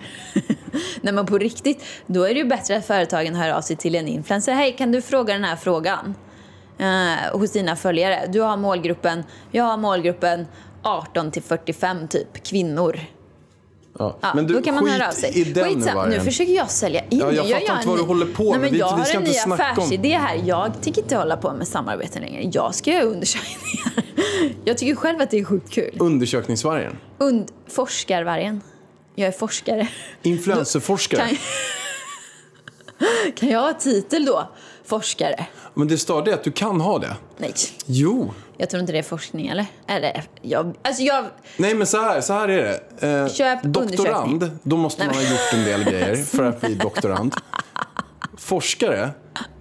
[1.01, 3.95] När man på riktigt, då är det ju bättre att företagen hör av sig till
[3.95, 4.53] en influencer.
[4.53, 6.15] Hej, kan du fråga den här frågan?
[6.79, 8.27] Eh, hos dina följare.
[8.33, 10.47] Du har målgruppen, jag har målgruppen
[10.83, 13.01] 18 till 45 typ, kvinnor.
[13.99, 14.17] Ja.
[14.21, 15.39] Ja, Men du, då kan man höra av sig.
[15.39, 17.19] i den Skitsamma, nu försöker jag sälja in.
[17.19, 18.61] Ja, jag gör fattar en inte vad du håller på Nej, med.
[18.61, 20.41] Men Vi- jag vi har ska en inte ny affärsidé här.
[20.45, 22.51] Jag tänker inte hålla på med samarbeten längre.
[22.53, 24.05] Jag ska göra undersökningar.
[24.65, 25.97] Jag tycker själv att det är sjukt kul.
[26.01, 26.97] Undersökningsvargen.
[27.19, 28.61] Und forskarvargen.
[29.15, 29.89] Jag är forskare.
[30.23, 31.29] Influencerforskare.
[31.29, 31.37] Kan,
[33.37, 34.49] kan jag ha titel då?
[34.85, 35.47] Forskare?
[35.75, 37.17] Men det står det att du kan ha det.
[37.39, 37.55] Nej,
[37.87, 38.33] Jo.
[38.57, 39.67] Jag tror inte det är forskning eller?
[39.87, 41.25] Eller, jag, alltså jag...
[41.57, 43.09] Nej men så här, så här är det.
[43.09, 47.35] Eh, Köp doktorand, då måste man ha gjort en del grejer för att bli doktorand.
[48.37, 49.11] Forskare,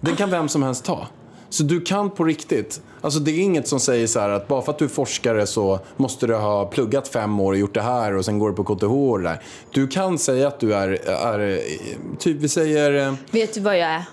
[0.00, 1.06] den kan vem som helst ta.
[1.50, 2.80] Så du kan på riktigt.
[3.00, 5.46] Alltså det är inget som säger så här att bara för att du är forskare
[5.46, 8.56] så måste du ha pluggat fem år och gjort det här och sen går du
[8.56, 9.42] på KTH och det där.
[9.70, 11.60] Du kan säga att du är, är
[12.18, 14.04] typ vi säger eh, Vet du vad jag är?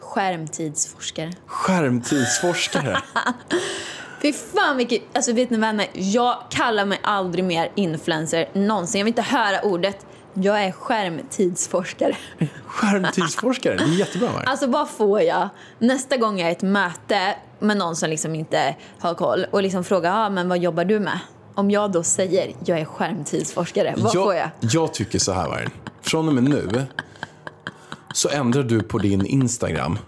[0.00, 1.32] Skärmtidsforskare.
[1.46, 2.98] skärmtidsforskare.
[4.24, 5.02] Fy fan vilket...
[5.12, 8.98] Alltså vet ni vänner, jag kallar mig aldrig mer influencer någonsin.
[8.98, 10.06] Jag vill inte höra ordet.
[10.34, 12.16] Jag är skärmtidsforskare.
[12.66, 14.42] Skärmtidsforskare, det är jättebra va?
[14.46, 18.34] Alltså vad får jag nästa gång jag är i ett möte med någon som liksom
[18.34, 21.18] inte har koll och liksom frågar ah, men vad jobbar du med?
[21.54, 24.50] Om jag då säger jag är skärmtidsforskare, vad får jag?
[24.60, 25.70] Jag tycker så här, Vargen.
[26.02, 26.86] Från och med nu
[28.14, 29.98] så ändrar du på din Instagram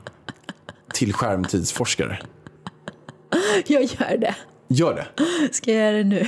[0.92, 2.18] till skärmtidsforskare.
[3.66, 4.34] Jag gör det.
[4.68, 5.06] Gör det.
[5.52, 6.26] Ska jag göra det nu?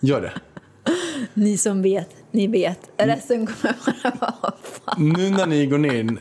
[0.00, 0.32] Gör det.
[1.34, 2.90] Ni som vet, ni vet.
[2.96, 3.74] Resten kommer
[4.20, 4.52] bara vara
[4.84, 5.08] fan.
[5.14, 6.18] Nu när ni går in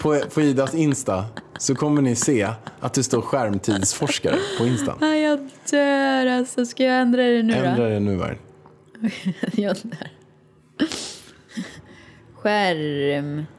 [0.00, 1.24] på, på Idas Insta
[1.58, 2.48] så kommer ni se
[2.80, 4.98] att det står skärmtidsforskare på Instan.
[5.00, 6.66] Ah, Jag dör alltså.
[6.66, 7.90] Ska jag ändra det nu Ändra då?
[7.90, 8.38] det nu, Vargen.
[9.52, 10.08] Jag dör.
[12.34, 13.54] Skärmtids...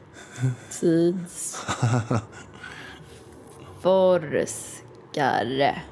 [5.14, 5.82] Forskare.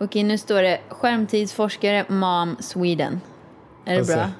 [0.00, 3.20] Okej, nu står det skärmtidsforskare Mom Sweden.
[3.84, 4.14] Är det Alltså.
[4.14, 4.30] bra?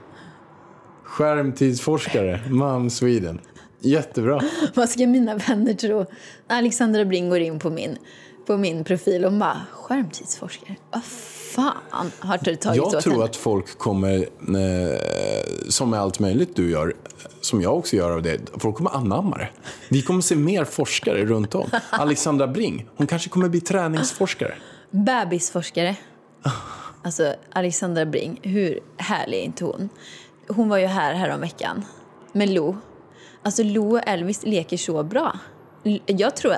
[1.04, 3.40] Skärmtidsforskare, Mom Sweden.
[3.80, 4.40] Jättebra.
[4.74, 6.06] Vad ska mina vänner tro?
[6.46, 7.96] Alexandra Bring går in på min,
[8.46, 10.76] på min profil och bara skärmtidsforskare.
[10.90, 11.04] Vad
[11.54, 13.24] fan har du tagit Jag åt tror henne?
[13.24, 14.98] att folk kommer, eh,
[15.68, 16.94] som med allt möjligt du gör,
[17.40, 19.48] som jag också gör av det, folk kommer anamma det.
[19.88, 21.70] Vi kommer se mer forskare runt om.
[21.90, 24.54] Alexandra Bring, hon kanske kommer bli träningsforskare.
[24.90, 25.96] Bebisforskare.
[27.02, 29.88] Alltså Alexandra Bring, hur härlig är inte hon?
[30.48, 31.84] Hon var ju här häromveckan
[32.32, 32.76] med Lo.
[33.42, 35.38] Alltså Lo och Elvis leker så bra.
[36.06, 36.56] Jag tror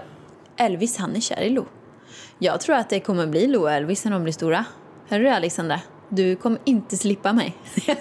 [0.57, 1.65] Elvis han är kär i Lo.
[2.39, 4.65] Jag tror att det kommer bli Lo och Elvis när de blir stora.
[5.09, 5.81] Hör du Alexandra?
[6.09, 7.57] Du kommer inte slippa mig.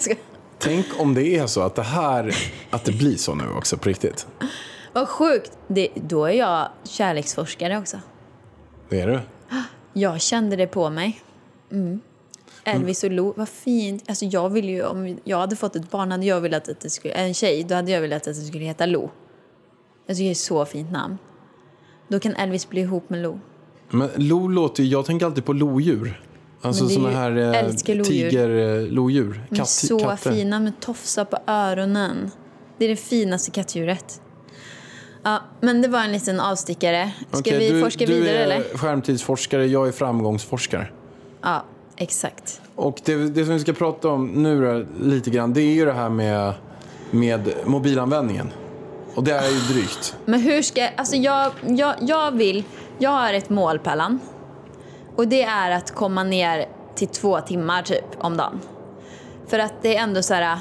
[0.57, 2.35] Tänk om det är så att det här,
[2.69, 4.27] att det blir så nu också på riktigt.
[4.93, 5.51] Vad sjukt!
[5.67, 7.97] Det, då är jag kärleksforskare också.
[8.89, 9.19] Det är du.
[9.93, 11.21] Jag kände det på mig.
[12.63, 14.03] Elvis och Lo, vad fint.
[14.07, 16.89] Alltså jag vill ju, om jag hade fått ett barn, hade jag velat att det
[16.89, 19.09] skulle, en tjej, då hade jag velat att det skulle heta Lo.
[20.07, 21.17] Tycker det är ett så fint namn.
[22.11, 23.39] Då kan Elvis bli ihop med Lo.
[23.89, 26.21] Men lo låter ju, jag tänker alltid på lodjur.
[26.61, 29.43] Alltså är såna här eh, tigerlodjur.
[29.49, 32.31] De är så fina med tofsar på öronen.
[32.77, 34.21] Det är det finaste kattdjuret.
[35.23, 37.11] Ja, men det var en liten avstickare.
[37.29, 38.77] Ska Okej, vi du, forska du vidare är eller?
[38.77, 40.87] skärmtidsforskare, jag är framgångsforskare.
[41.41, 41.65] Ja,
[41.97, 42.61] exakt.
[42.75, 45.85] Och det, det som vi ska prata om nu då, lite grann, det är ju
[45.85, 46.53] det här med,
[47.11, 48.47] med mobilanvändningen.
[49.15, 50.15] Och det är ju drygt.
[50.25, 50.87] Men hur ska...
[50.97, 52.63] Alltså jag, jag, jag vill...
[52.97, 54.19] Jag har ett mål, Pellan.
[55.15, 58.59] Och det är att komma ner till två timmar typ om dagen.
[59.47, 60.59] För att det är ändå så här...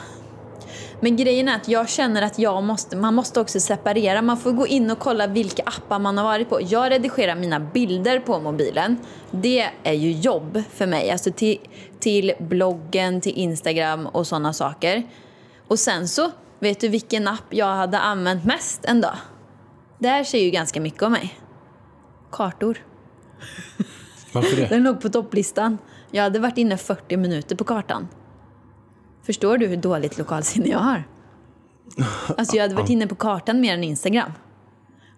[1.00, 4.22] Men grejen är att jag känner att jag måste, man måste också separera.
[4.22, 6.60] Man får gå in och kolla vilka appar man har varit på.
[6.62, 8.96] Jag redigerar mina bilder på mobilen.
[9.30, 11.10] Det är ju jobb för mig.
[11.10, 11.58] Alltså till,
[12.00, 15.02] till bloggen, till Instagram och sådana saker.
[15.68, 16.30] Och sen så,
[16.60, 19.16] vet du vilken app jag hade använt mest en dag?
[19.98, 21.38] Det här säger ju ganska mycket om mig.
[22.30, 22.78] Kartor.
[24.32, 24.66] Varför det?
[24.68, 25.78] Den låg på topplistan.
[26.10, 28.08] Jag hade varit inne 40 minuter på kartan.
[29.22, 31.04] Förstår du hur dåligt lokalsinne jag har?
[32.38, 34.32] Alltså jag hade varit inne på kartan mer än Instagram.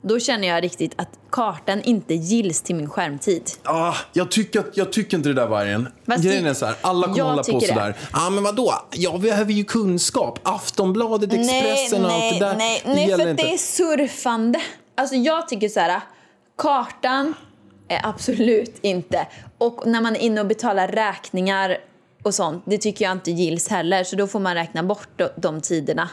[0.04, 3.50] Då känner jag riktigt att kartan inte gills till min skärmtid.
[3.64, 5.88] Ah, jag, tycker, jag tycker inte det där vargen.
[6.06, 7.66] Fast Grejen det- är så här, alla kommer hålla på det.
[7.66, 7.96] sådär.
[8.12, 8.74] Ja ah, men vadå?
[8.90, 10.38] Jag behöver ju kunskap.
[10.42, 12.56] Aftonbladet, Expressen och allt det där.
[12.56, 13.42] nej, det nej, gäller för inte.
[13.42, 14.60] det är surfande.
[14.94, 16.00] Alltså jag tycker så här,
[16.58, 17.34] kartan
[17.88, 19.26] är absolut inte.
[19.58, 21.78] Och när man är inne och betalar räkningar
[22.22, 24.04] och sånt, det tycker jag inte gills heller.
[24.04, 26.08] Så då får man räkna bort de tiderna.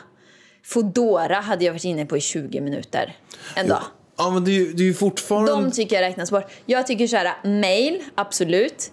[0.64, 3.16] Fodora hade jag varit inne på i 20 minuter
[3.56, 3.84] en dag.
[4.18, 5.52] Ja men det är ju, det är ju fortfarande...
[5.52, 6.52] De tycker jag räknas bort.
[6.66, 8.92] Jag tycker så här, mail, absolut.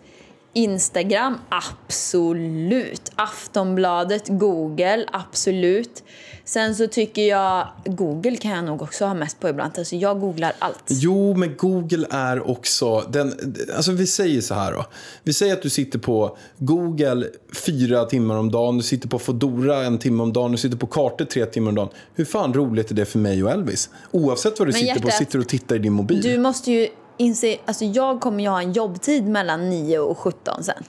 [0.57, 3.13] Instagram, absolut.
[3.15, 6.03] Aftonbladet, Google, absolut.
[6.45, 9.73] Sen så tycker jag, Google kan jag nog också ha mest på ibland.
[9.79, 10.85] Alltså jag googlar allt.
[10.89, 13.01] Jo, men Google är också...
[13.01, 14.85] Den, alltså vi säger så här då.
[15.23, 17.27] Vi säger att du sitter på Google
[17.67, 20.87] fyra timmar om dagen, du sitter på Fodora en timme om dagen, du sitter på
[20.87, 21.89] kartor tre timmar om dagen.
[22.15, 23.91] Hur fan roligt är det för mig och Elvis?
[24.11, 26.23] Oavsett vad du Men sitter på, hjärtat, sitter och tittar i din mobil.
[26.23, 30.65] Du måste ju inse, alltså jag kommer ju ha en jobbtid mellan 9 och 17
[30.65, 30.85] sen.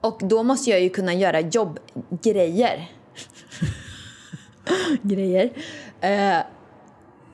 [0.00, 2.90] Och då måste jag ju kunna göra jobbgrejer.
[5.02, 5.50] Grejer.
[6.00, 6.38] Eh,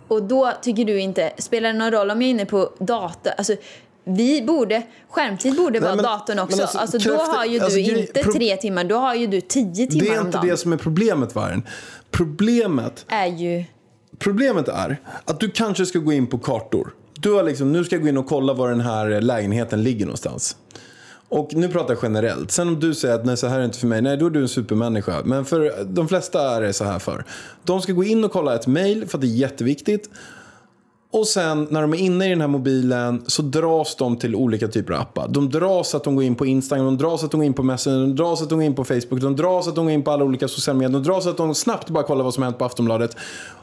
[0.08, 3.32] och då tycker du inte, spelar det någon roll om jag är inne på dator?
[3.38, 3.56] Alltså,
[4.04, 6.62] vi borde, skärmtid borde vara men- datorn också.
[6.62, 9.40] alltså, alltså, då har ju du alltså, grej- inte tre timmar, då har ju du
[9.40, 10.48] tio timmar det är om inte dagen.
[10.48, 11.66] det som är problemet, Vargen.
[12.10, 13.64] Problemet är ju...
[14.18, 16.94] Problemet är att du kanske ska gå in på kartor.
[17.22, 20.06] Du har liksom, nu ska jag gå in och kolla var den här lägenheten ligger
[20.06, 20.56] någonstans.
[21.28, 22.50] Och nu pratar jag generellt.
[22.50, 24.26] Sen om du säger att nej, så här är det inte för mig, nej då
[24.26, 25.22] är du en supermänniska.
[25.24, 27.24] Men för de flesta är det så här för.
[27.64, 30.10] De ska gå in och kolla ett mail för att det är jätteviktigt.
[31.12, 34.68] Och sen när de är inne i den här mobilen så dras de till olika
[34.68, 35.28] typer av appar.
[35.28, 37.62] De dras att de går in på Instagram, de dras att de går in på
[37.62, 40.02] Messenger, de dras att de går in på Facebook, de dras att de går in
[40.02, 42.58] på alla olika sociala medier, de dras att de snabbt bara kollar vad som hänt
[42.58, 43.16] på Aftonbladet.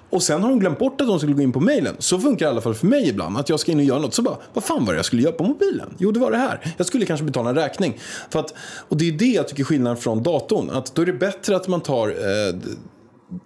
[0.10, 1.96] Och sen har de glömt bort att de skulle gå in på mejlen.
[2.00, 3.38] Så funkar det i alla fall för mig ibland.
[3.38, 4.14] Att jag ska in och göra något.
[4.14, 5.96] Så bara, vad fan var det jag skulle göra på mobilen?
[5.98, 6.74] Jo, det var det här.
[6.78, 8.00] Jag skulle kanske betala en räkning.
[8.30, 8.54] För att,
[8.90, 10.70] och det är det jag tycker är skillnaden från datorn.
[10.70, 12.56] Att då är det bättre att man tar eh,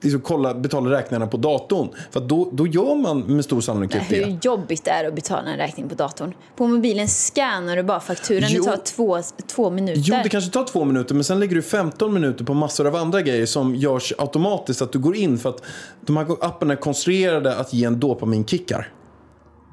[0.01, 1.89] liksom kolla, betala räkningarna på datorn.
[2.11, 4.25] För då, då gör man med stor sannolikhet det.
[4.25, 6.33] Hur jobbigt det är att betala en räkning på datorn.
[6.55, 8.49] På mobilen scannar du bara fakturan.
[8.51, 8.63] Jo.
[8.63, 10.01] Det tar två, två minuter.
[10.05, 12.95] Jo, det kanske tar två minuter, men sen lägger du 15 minuter på massor av
[12.95, 14.81] andra grejer som görs automatiskt.
[14.81, 15.63] Att du går in för att
[16.01, 18.91] de här apparna är konstruerade att ge en dopaminkickar.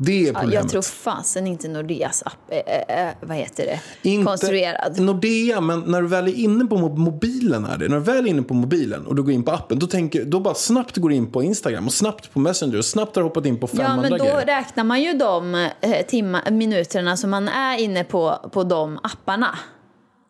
[0.02, 0.54] Det är Ja, problemet.
[0.54, 5.00] jag tror fasen inte Nordeas app är, är, är vad heter det, Inte konstruerad.
[5.00, 7.88] Nordea, men när du väl är inne på mo- mobilen är det.
[7.88, 10.24] När du väl är inne på mobilen och du går in på appen, då, tänker,
[10.24, 13.22] då bara snabbt går du in på Instagram och snabbt på Messenger och snabbt har
[13.22, 14.46] hoppat in på fem Ja, andra men då grejer.
[14.46, 19.58] räknar man ju de eh, timma, minuterna som man är inne på, på de apparna.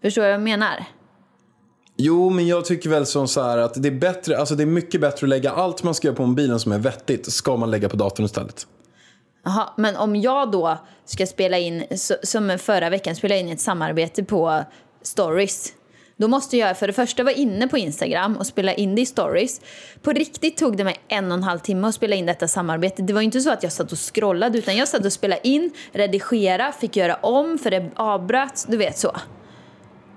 [0.02, 0.84] Förstår du vad jag menar?
[1.96, 4.66] Jo, men jag tycker väl som så här att det är bättre, alltså det är
[4.66, 7.70] mycket bättre att lägga allt man ska göra på mobilen som är vettigt, ska man
[7.70, 8.66] lägga på datorn istället.
[9.44, 13.60] Jaha, men om jag då ska spela in, så- som förra veckan, spela in ett
[13.60, 14.64] samarbete på
[15.02, 15.72] stories.
[16.16, 19.06] Då måste jag för det första vara inne på Instagram och spela in det i
[19.06, 19.60] stories.
[20.02, 23.02] På riktigt tog det mig en och en halv timme att spela in detta samarbete.
[23.02, 25.70] Det var inte så att jag satt och scrollade utan jag satt och spelade in,
[25.92, 29.16] redigera, fick göra om för det avbröts, du vet så.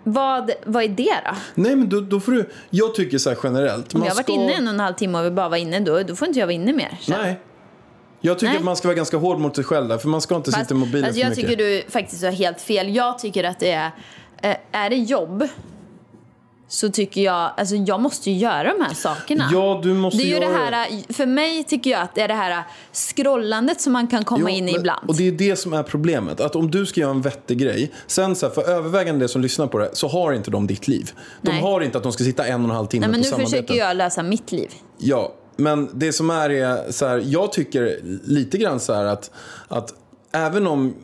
[0.04, 1.36] Vad, vad är det då?
[1.56, 3.96] Nej, men då, då får du, jag tycker så här generellt.
[3.96, 5.58] Om jag har varit ska- inne en och en halv timme och vill bara vara
[5.60, 6.98] inne då, då får inte jag vara inne mer.
[7.08, 7.18] jag.
[7.18, 7.40] Nej.
[8.26, 8.58] Jag tycker Nej.
[8.58, 10.64] att man ska vara ganska hård mot sig själv där, för man ska inte Fast-
[10.64, 11.50] sitta i mobilen alltså för jag mycket.
[11.50, 12.96] tycker du faktiskt har helt fel.
[12.96, 13.92] Jag tycker att det är
[14.42, 15.48] eh, är det jobb
[16.68, 19.50] så tycker jag, alltså jag måste ju göra de här sakerna.
[19.54, 22.22] Ja, du måste det är ju göra det här, för mig tycker jag att det
[22.22, 25.10] är det här scrollandet som man kan komma Jo, in i men- ibland.
[25.10, 26.40] Och det är det som är problemet.
[26.42, 27.92] Att om du ska göra en vettig grej.
[28.08, 30.88] Sen så här, för övervägande det som lyssnar på det så har inte de ditt
[30.88, 31.12] liv.
[31.42, 31.62] De Nej.
[31.62, 33.30] har inte att de ska sitta en och en halv timme Nej, men på nu
[33.30, 33.52] samarbeten.
[33.66, 34.72] försöker jag lösa mitt liv.
[34.98, 39.32] Ja, men det som är är så här, jag tycker lite grann så här att,
[39.68, 39.94] att
[40.32, 40.96] även om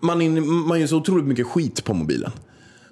[0.00, 2.32] man, in, man gör så otroligt mycket skit på mobilen.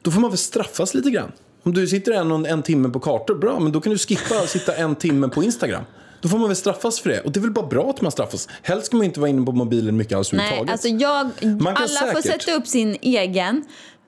[0.03, 1.33] Då får man väl straffas lite grann.
[1.63, 4.49] Om du sitter en, en timme på kartor, bra, men då kan du skippa att
[4.49, 5.83] sitta en timme på Instagram.
[6.21, 7.21] Då får man väl straffas för det.
[7.21, 8.49] Och det är väl bara bra att man straffas.
[8.63, 11.31] Helst ska man inte vara inne på mobilen mycket alls Nej, alltså jag,
[11.65, 13.65] alla får säkert- sätta upp sin egen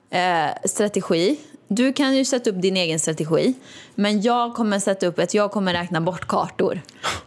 [0.09, 1.39] eh, strategi.
[1.73, 3.53] Du kan ju sätta upp din egen strategi.
[3.95, 6.81] Men jag kommer sätta upp att jag kommer räkna bort kartor.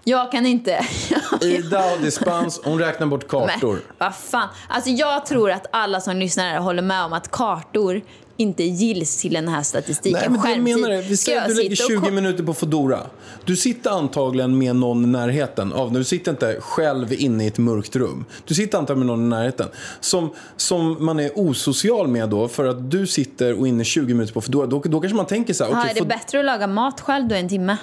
[0.04, 0.86] Jag kan inte...
[1.40, 3.72] Ida har dispens, hon räknar bort kartor.
[3.72, 4.48] Men vad fan.
[4.68, 8.00] Alltså jag tror att alla som lyssnar här håller med om att kartor
[8.36, 10.32] inte gills till den här statistiken.
[10.42, 11.02] Nej, men menar det.
[11.02, 13.00] Vi säger att du lägger sitta och 20 ko- minuter på Foodora.
[13.44, 17.58] Du sitter antagligen med någon i närheten av, du sitter inte själv inne i ett
[17.58, 18.24] mörkt rum.
[18.44, 19.68] Du sitter antagligen med någon i närheten.
[20.00, 24.14] Som, som man är osocial med då, för att du sitter och är inne 20
[24.14, 24.66] minuter på Foodora.
[24.66, 27.28] Då, då kanske man tänker så här, okej, är det bättre att laga mat själv
[27.28, 27.76] då en timme?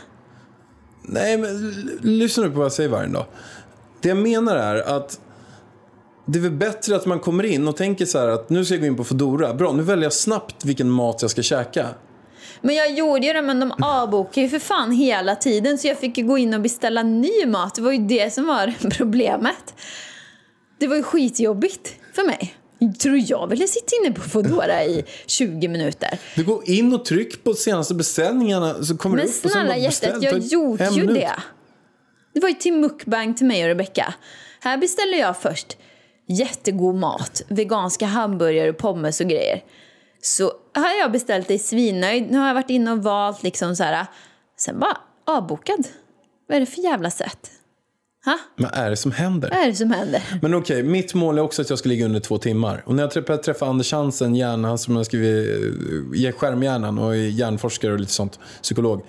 [1.03, 3.25] Nej, men lyssna nu på vad jag säger varje dag.
[4.01, 5.19] Det jag menar är att
[6.31, 8.73] det är väl bättre att man kommer in och tänker så här att nu ska
[8.73, 9.53] jag gå in på Foodora.
[9.53, 11.87] Bra, nu väljer jag snabbt vilken mat jag ska käka.
[12.61, 15.97] Men jag gjorde ju det, men de avbokar ju för fan hela tiden så jag
[15.99, 17.75] fick ju gå in och beställa ny mat.
[17.75, 19.73] Det var ju det som var problemet.
[20.79, 22.55] Det var ju skitjobbigt för mig.
[23.01, 26.19] Tror jag ville sitta inne på Foodora i 20 minuter.
[26.35, 29.67] Du går in och tryck på senaste beställningarna så kommer Men det upp och sen
[29.67, 31.15] bara hjärtat, jag gjorde ju minut.
[31.15, 31.31] det.
[32.33, 34.13] Det var ju till mukbang till mig och Rebecca.
[34.59, 35.77] Här beställde jag först
[36.27, 39.63] jättegod mat, veganska hamburgare och pommes och grejer.
[40.21, 42.31] Så har jag beställt det svinnöjd.
[42.31, 44.05] Nu har jag varit inne och valt liksom så här.
[44.57, 45.87] Sen bara avbokad.
[46.47, 47.51] Vad är det för jävla sätt?
[48.25, 48.37] Ha?
[48.57, 49.49] Vad är det som händer?
[49.49, 50.23] Vad är det som händer?
[50.41, 52.83] Men okej, mitt mål är också att jag ska ligga under två timmar.
[52.85, 57.19] Och när jag träffade, träffade Anders Hansen, hjärnan som jag skrivit, eh, skärmhjärnan och är
[57.19, 59.01] hjärnforskare och lite sånt, psykolog.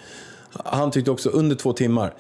[0.65, 2.15] Han tyckte också under två timmar.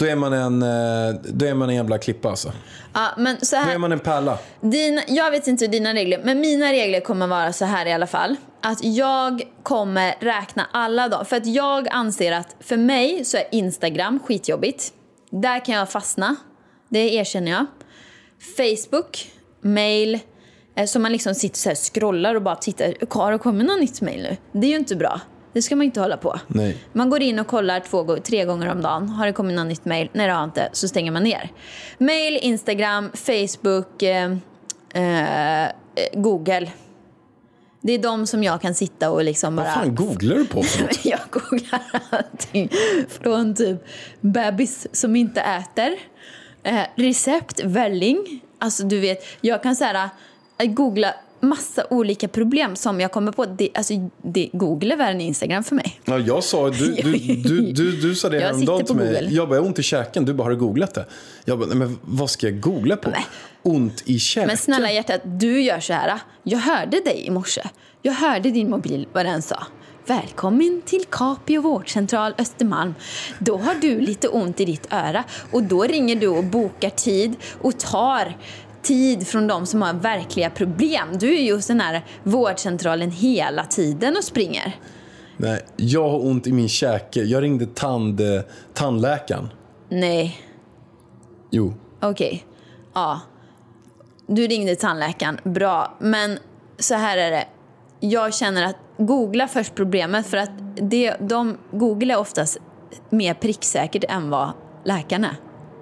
[0.00, 2.52] Då är man en, eh, då är man en jävla klippa alltså.
[2.92, 3.74] Ja, men så Då här.
[3.74, 4.38] är man en pärla.
[4.60, 8.06] Dina, jag vet inte dina regler, men mina regler kommer vara så här i alla
[8.06, 8.36] fall.
[8.62, 11.24] Att jag kommer räkna alla dagar.
[11.24, 14.92] För att jag anser att för mig så är Instagram skitjobbigt.
[15.30, 16.36] Där kan jag fastna.
[16.88, 17.66] Det erkänner jag.
[18.56, 19.30] Facebook,
[19.62, 20.18] mail.
[20.76, 22.94] eh, Så man liksom sitter och scrollar och bara tittar.
[23.10, 24.36] Har det kommit något nytt mail nu?
[24.60, 25.20] Det är ju inte bra.
[25.52, 26.40] Det ska man inte hålla på.
[26.46, 26.76] Nej.
[26.92, 29.08] Man går in och kollar två, tre gånger om dagen.
[29.08, 30.08] Har det kommit något nytt mail?
[30.12, 30.68] Nej, det har inte.
[30.72, 31.52] Så stänger man ner.
[31.98, 34.32] Mail, Instagram, Facebook, eh,
[34.94, 35.70] eh, eh,
[36.12, 36.70] Google.
[37.82, 39.64] Det är de som jag kan sitta och liksom bara...
[39.64, 41.04] Vad fan googlar du på för något?
[41.04, 42.70] Jag googlar allting.
[43.08, 43.84] Från typ
[44.20, 45.96] bebis som inte äter.
[46.62, 48.40] Eh, recept, välling.
[48.58, 50.10] Alltså du vet, jag kan säga
[50.58, 53.44] googla massa olika problem som jag kommer på.
[53.44, 56.00] Det, alltså, det, Google är värre än Instagram för mig.
[56.04, 59.06] Ja, jag sa, du, du, du, du, du sa det häromdagen till mig.
[59.06, 59.28] Google.
[59.30, 60.24] Jag bara, jag har ont i käken.
[60.24, 61.06] Du bara, har du googlat det?
[61.44, 63.10] Jag bara, men vad ska jag googla på?
[63.10, 63.26] Nej.
[63.62, 64.46] Ont i käken?
[64.46, 66.18] Men snälla hjärtat, du gör så här.
[66.42, 67.62] Jag hörde dig i morse.
[68.02, 69.66] Jag hörde din mobil, vad den sa.
[70.06, 72.94] Välkommen till Capio vårdcentral Östermalm.
[73.38, 77.36] Då har du lite ont i ditt öra och då ringer du och bokar tid
[77.60, 78.36] och tar
[78.82, 81.08] tid från de som har verkliga problem.
[81.18, 84.76] Du är ju hos den här vårdcentralen hela tiden och springer.
[85.36, 87.20] Nej, jag har ont i min käke.
[87.22, 88.40] Jag ringde tand, eh,
[88.74, 89.48] tandläkaren.
[89.88, 90.40] Nej,
[91.50, 91.74] Jo.
[92.00, 92.46] okej.
[92.94, 93.20] Ja.
[94.26, 95.96] Du ringde tandläkaren, bra.
[95.98, 96.38] Men
[96.78, 97.44] så här är det.
[98.00, 102.58] Jag känner att googla först problemet för att det, de, Google är oftast
[103.10, 104.50] mer pricksäkert än vad
[104.84, 105.36] läkaren är.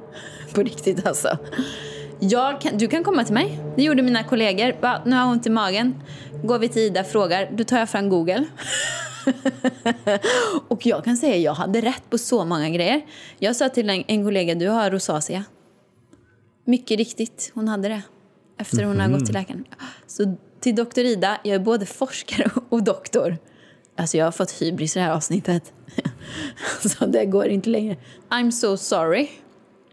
[0.55, 1.39] På riktigt alltså.
[2.61, 3.61] Kan, du kan komma till mig.
[3.77, 4.77] Det gjorde mina kollegor.
[4.81, 5.95] Va, nu har jag ont i magen.
[6.45, 7.51] Går vi till Ida frågar.
[7.53, 8.45] Då tar jag fram Google.
[10.69, 13.03] och jag kan säga att jag hade rätt på så många grejer.
[13.39, 15.45] Jag sa till en, en kollega, du har rosacea.
[16.65, 18.03] Mycket riktigt, hon hade det.
[18.59, 19.65] Efter hon har gått till läkaren.
[20.07, 23.39] Så till doktor Ida, jag är både forskare och doktor.
[23.97, 25.73] Alltså jag har fått hybris i det här avsnittet.
[26.89, 27.97] Så det går inte längre.
[28.31, 29.29] I'm so sorry.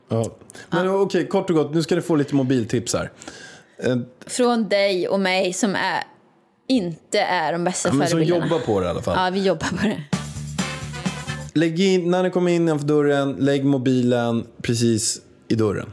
[0.09, 0.35] Ja.
[0.69, 1.73] Men okej, kort och gott.
[1.73, 3.11] Nu ska du få lite mobiltips här.
[3.77, 3.97] Eh,
[4.27, 6.03] Från dig och mig som är,
[6.67, 8.45] inte är de bästa Ja, men som förebilderna.
[8.45, 9.17] jobbar på det i alla fall.
[9.25, 10.01] Ja, vi jobbar på det.
[11.53, 15.91] Lägg in, när ni kommer in innanför dörren, lägg mobilen precis i dörren.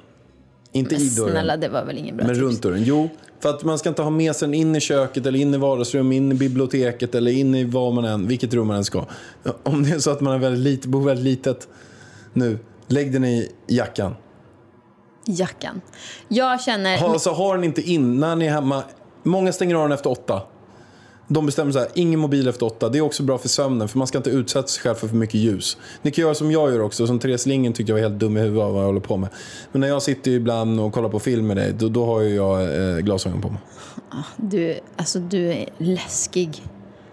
[0.73, 2.45] Inte i dörren, Snälla, det var väl ingen bra men tips.
[2.45, 2.83] runt dörren.
[2.85, 3.09] Jo,
[3.41, 5.57] För att man ska inte ha med sig den in i köket eller in i
[5.59, 9.07] vardagsrum, in i biblioteket eller in i vad man än, vilket rum man än ska.
[9.63, 11.69] Om det är så att man är väldigt lite, bor väldigt litet
[12.33, 12.59] nu,
[12.93, 14.14] lägg den i jackan.
[15.26, 15.80] Jackan.
[16.28, 16.99] Jag känner...
[16.99, 18.82] Ha, alltså, ha den inte in när ni är hemma.
[19.22, 20.43] Många stänger av den efter åtta.
[21.28, 22.88] De bestämmer så här, ingen mobil efter åtta.
[22.88, 25.16] Det är också bra för sömnen, för man ska inte utsätta sig själv för för
[25.16, 25.76] mycket ljus.
[26.03, 28.36] Ni kan göra som jag gör också, som Therese Lingen tyckte jag var helt dum
[28.36, 29.28] i huvudet av vad jag håller på med.
[29.72, 32.34] Men när jag sitter ibland och kollar på film med dig, då, då har ju
[32.34, 33.61] jag eh, glasögon på mig.
[34.36, 36.62] Du, alltså, du är läskig.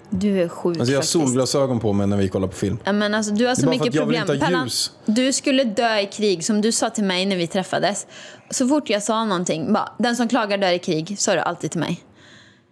[0.10, 1.12] Du är sjuk Alltså jag har faktiskt.
[1.14, 2.78] solglasögon på mig när vi kollar på film.
[2.84, 4.26] Ja, men alltså, du har så mycket problem.
[4.64, 4.92] ljus.
[5.06, 8.08] du skulle dö i krig, som du sa till mig när vi träffades.
[8.50, 11.72] Så fort jag sa någonting, bara, den som klagar dör i krig, sa du alltid
[11.72, 12.04] till mig.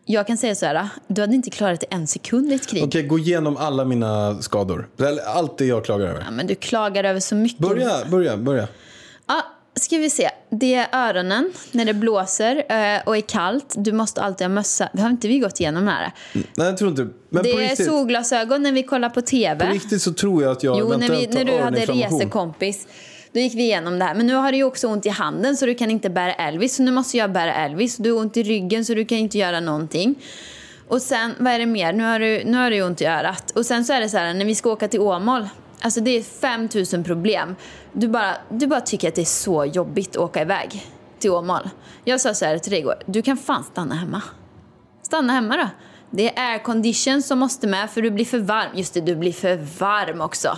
[0.06, 2.84] Jag kan säga så här, du hade inte klarat en sekund i ett krig.
[2.84, 4.90] Okej, gå igenom alla mina skador.
[5.26, 6.24] Allt det jag klagar över.
[6.26, 7.60] Ja, men du klagar över så mycket.
[7.60, 8.68] Börja, börja, börja.
[9.28, 9.44] Ja,
[9.80, 10.30] ska vi se.
[10.50, 13.76] Det är öronen när det blåser eh, och är kallt.
[13.78, 14.90] Du måste alltid ha mössa.
[14.98, 16.12] Har inte vi gått igenom det här?
[16.34, 17.08] Nej, jag tror inte.
[17.30, 19.66] Men det är riktigt, solglasögon när vi kollar på TV.
[19.66, 22.88] på riktigt så tror jag att jag Jo, när, vi, när du hade resekompis.
[23.32, 24.16] Då gick vi igenom det här.
[24.16, 26.76] Men nu har du också ont i handen så du kan inte bära Elvis.
[26.76, 27.98] Så nu måste jag bära Elvis.
[27.98, 30.16] Du har ont i ryggen så du kan inte göra någonting.
[30.88, 31.94] Och sen, vad är det mer?
[31.94, 33.52] Nu har du, nu har du ont i örat.
[33.52, 35.48] Och sen så är det så här, när vi ska åka till Åmål.
[35.82, 37.56] Alltså det är 5000 problem.
[37.94, 40.86] Du bara, du bara tycker att det är så jobbigt att åka iväg
[41.20, 41.70] till Åmål.
[42.04, 44.22] Jag sa så här till dig igår, du kan fan stanna hemma.
[45.02, 45.68] Stanna hemma då.
[46.12, 48.70] Det är aircondition som måste med för du blir för varm.
[48.76, 50.58] Just det, du blir för varm också.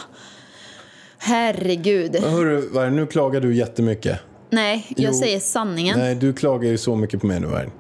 [1.18, 2.16] Herregud.
[2.16, 4.20] Hörru, nu klagar du jättemycket.
[4.50, 5.20] Nej, jag Jo.
[5.20, 6.00] säger sanningen.
[6.00, 6.08] Nej.
[6.08, 7.72] Nej, du klagar ju så mycket på mig nu, Vargen.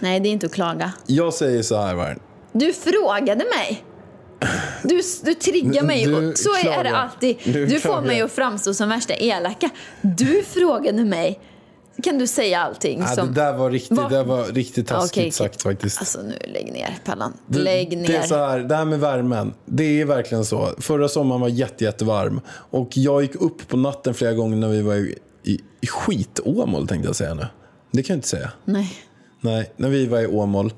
[0.00, 0.92] det är inte att klaga.
[1.06, 2.20] Jag säger så här, Vargen.
[2.52, 3.84] Du frågade mig.
[4.82, 6.04] Du, du triggar mig.
[6.06, 6.84] Du och så är klagar.
[6.84, 7.36] det alltid.
[7.44, 9.70] Du Du, får mig att framstå som värsta elaka.
[10.02, 11.40] Du frågade mig.
[12.02, 13.26] Kan du säga allting Ja, som...
[13.28, 14.10] det där var riktigt, Vad?
[14.10, 15.30] det var riktigt taskigt okej.
[15.32, 15.98] sagt faktiskt.
[16.00, 17.32] Alltså nu, lägg ner Pallan.
[17.46, 18.06] Det- Lägg ner.
[18.06, 20.68] Det är så här, det här med värmen, det är verkligen så.
[20.78, 22.40] Förra sommaren var jätte, jättevarm.
[22.48, 26.88] Och jag gick upp på natten flera gånger när vi var i, i, i skit-Åmål
[26.88, 27.46] tänkte jag säga nu.
[27.92, 28.50] Det kan jag inte säga.
[28.64, 28.92] Nej.
[29.40, 30.72] Nej, när vi var i Åmål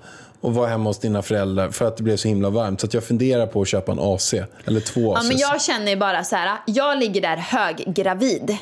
[0.47, 2.80] och var hemma hos dina föräldrar för att det blev så himla varmt.
[2.80, 4.34] Så att jag funderar på att köpa en AC.
[4.64, 5.22] Eller två AC.
[5.22, 8.57] Ja, men jag känner bara så här, jag ligger där höggravid.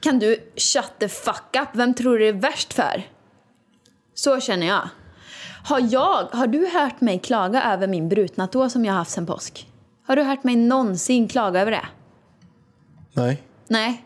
[0.00, 1.68] Kan du shut the fuck up?
[1.72, 3.02] Vem tror du det är värst för?
[4.14, 4.88] Så känner jag.
[5.64, 6.28] Har, jag.
[6.32, 9.68] har du hört mig klaga över min brutna tå som jag har haft sen påsk?
[10.06, 11.86] Har du hört mig någonsin klaga över det?
[13.12, 13.42] Nej.
[13.68, 14.04] Nej.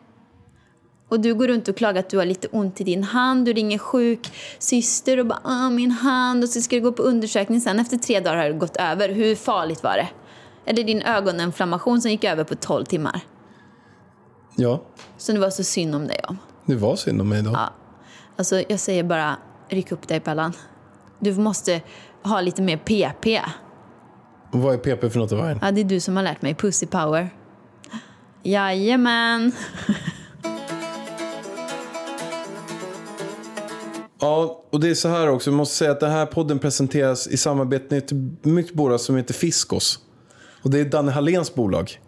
[1.14, 3.52] Och du går runt och klagar att du har lite ont i din hand, du
[3.52, 7.60] ringer sjuk syster och bara ah, min hand och så ska du gå på undersökning
[7.60, 7.78] sen.
[7.78, 9.08] Efter tre dagar har det gått över.
[9.08, 10.08] Hur farligt var det?
[10.70, 13.20] Är det din ögoninflammation som gick över på 12 timmar?
[14.56, 14.82] Ja,
[15.16, 16.38] Som det var så synd om dig om.
[16.66, 17.50] det var synd om mig då.
[17.50, 17.72] Ja.
[18.36, 19.36] Alltså, jag säger bara,
[19.68, 20.52] ryck upp dig Pallan.
[21.18, 21.80] Du måste
[22.22, 23.40] ha lite mer PP.
[24.52, 25.58] Och vad är PP för något av?
[25.62, 27.30] Ja, det är du som har lärt mig pussy power.
[28.42, 29.52] Jajamän.
[34.20, 35.50] Ja, och det är så här också.
[35.50, 38.12] Vi måste säga att den här podden presenteras i samarbete med ett
[38.42, 39.98] mycket bolag som heter Fiskos.
[40.62, 42.00] Och det är Danne Halléns bolag.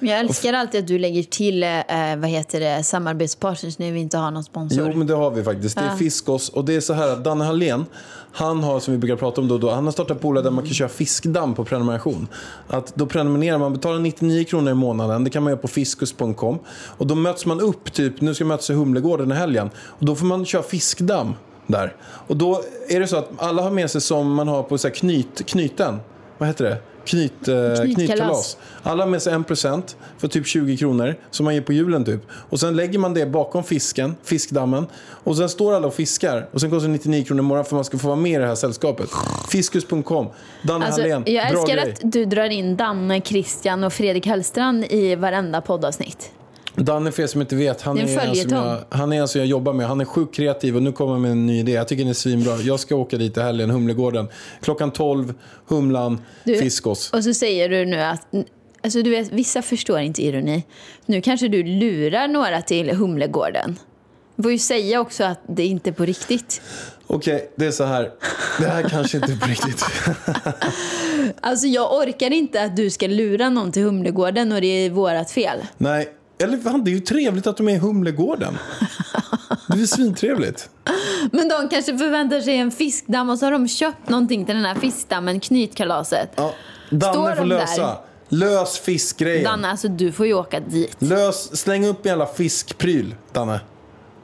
[0.00, 1.70] Jag älskar alltid att du lägger till eh,
[2.16, 4.88] vad heter det, samarbetspartners när vi inte har någon sponsor.
[4.90, 5.76] Jo, men det har vi faktiskt.
[5.76, 6.48] Det är Fiskos.
[6.48, 7.86] Och det är så här att Danne Hallén,
[8.32, 10.50] han har, som vi brukar prata om då och då, han har startat bolag där
[10.50, 12.28] man kan köra fiskdamm på prenumeration.
[12.68, 16.58] Att då prenumererar man, betalar 99 kronor i månaden, det kan man göra på fiskus.com.
[16.98, 19.70] Och då möts man upp, typ, nu ska vi mötas i Humlegården i helgen.
[19.76, 21.34] Och då får man köra fiskdamm
[21.66, 21.96] där.
[22.26, 24.90] Och då är det så att alla har med sig som man har på så
[24.90, 26.00] knyt, knyten.
[26.38, 26.76] Vad heter det?
[27.04, 28.56] Knyt, eh, Knytkalas.
[28.82, 32.04] Alla har med sig en procent för typ 20 kronor som man ger på julen
[32.04, 32.20] typ.
[32.30, 34.86] Och sen lägger man det bakom fisken, fiskdammen.
[35.24, 36.48] Och sen står alla och fiskar.
[36.52, 38.36] Och sen kostar det 99 kronor i månaden för man ska få vara med i
[38.36, 39.08] det här sällskapet.
[39.50, 40.26] Fiskus.com.
[40.62, 41.22] Danne Alltså, Hallén.
[41.26, 41.92] jag Bra älskar grej.
[41.92, 46.30] att du drar in Danne, Christian och Fredrik Hellstrand i varenda poddavsnitt.
[46.76, 49.28] Danne, för er som inte vet, han är är, en som jag, han är en
[49.28, 49.86] som jag jobbar med.
[49.86, 51.72] Han är sjukt kreativ och nu kommer han med en ny idé.
[51.72, 52.56] Jag tycker den är svinbra.
[52.56, 54.28] Jag ska åka dit i helgen, Humlegården.
[54.62, 55.34] Klockan 12,
[55.66, 57.12] Humlan, Du- Fiskos.
[57.12, 58.26] Och så säger du nu att
[58.82, 60.64] alltså du vet, vissa förstår inte ironi.
[61.06, 63.78] Nu kanske du lurar några till Humlegården.
[64.36, 66.62] Du får ju säga också att det inte är på riktigt.
[67.06, 68.10] Okej, det är så här.
[68.58, 69.84] Det här kanske inte är på riktigt.
[71.40, 75.30] Alltså jag orkar inte att du ska lura någon till Humlegården och det är vårat
[75.30, 75.58] fel.
[75.78, 76.08] Nej,
[76.38, 78.58] eller fan, det är ju trevligt att de är i Humlegården.
[79.68, 80.70] Det är svintrevligt.
[81.32, 84.64] Men de kanske förväntar sig en fiskdamm och så har de köpt någonting till den
[84.64, 86.30] här fiskdammen, knytkalaset.
[86.36, 86.54] Ja,
[86.86, 87.86] Står Danne får de lösa.
[87.86, 87.96] där?
[88.28, 89.44] Lös fiskgrejen.
[89.44, 90.96] Danne, alltså du får ju åka dit.
[90.98, 93.60] Lös, släng upp en jävla fiskpryl, Danne.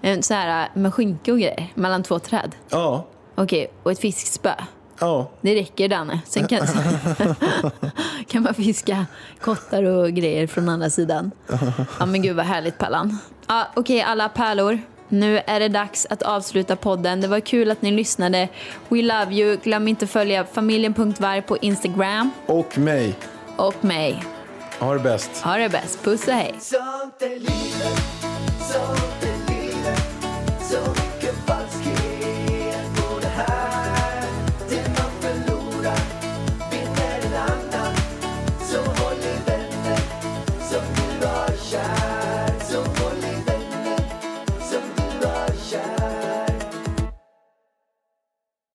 [0.03, 2.55] En Så här med skynke och grejer, mellan två träd.
[2.69, 3.07] Ja.
[3.35, 4.53] Okej, och ett fiskspö.
[5.01, 5.31] Ja.
[5.41, 6.21] Det räcker Danne.
[6.27, 6.61] Sen kan,
[8.29, 9.07] kan man fiska
[9.41, 11.31] kottar och grejer från andra sidan.
[11.99, 13.19] Ja men gud vad härligt Pallan.
[13.47, 14.79] Ja, Okej alla pärlor.
[15.09, 17.21] Nu är det dags att avsluta podden.
[17.21, 18.49] Det var kul att ni lyssnade.
[18.89, 19.57] We love you.
[19.63, 22.31] Glöm inte att följa familjen.varg på Instagram.
[22.47, 23.15] Och mig.
[23.57, 24.25] Och mig.
[24.79, 25.31] Ha det bäst.
[25.45, 26.05] Ha det bäst.
[26.05, 26.55] Puss och hej.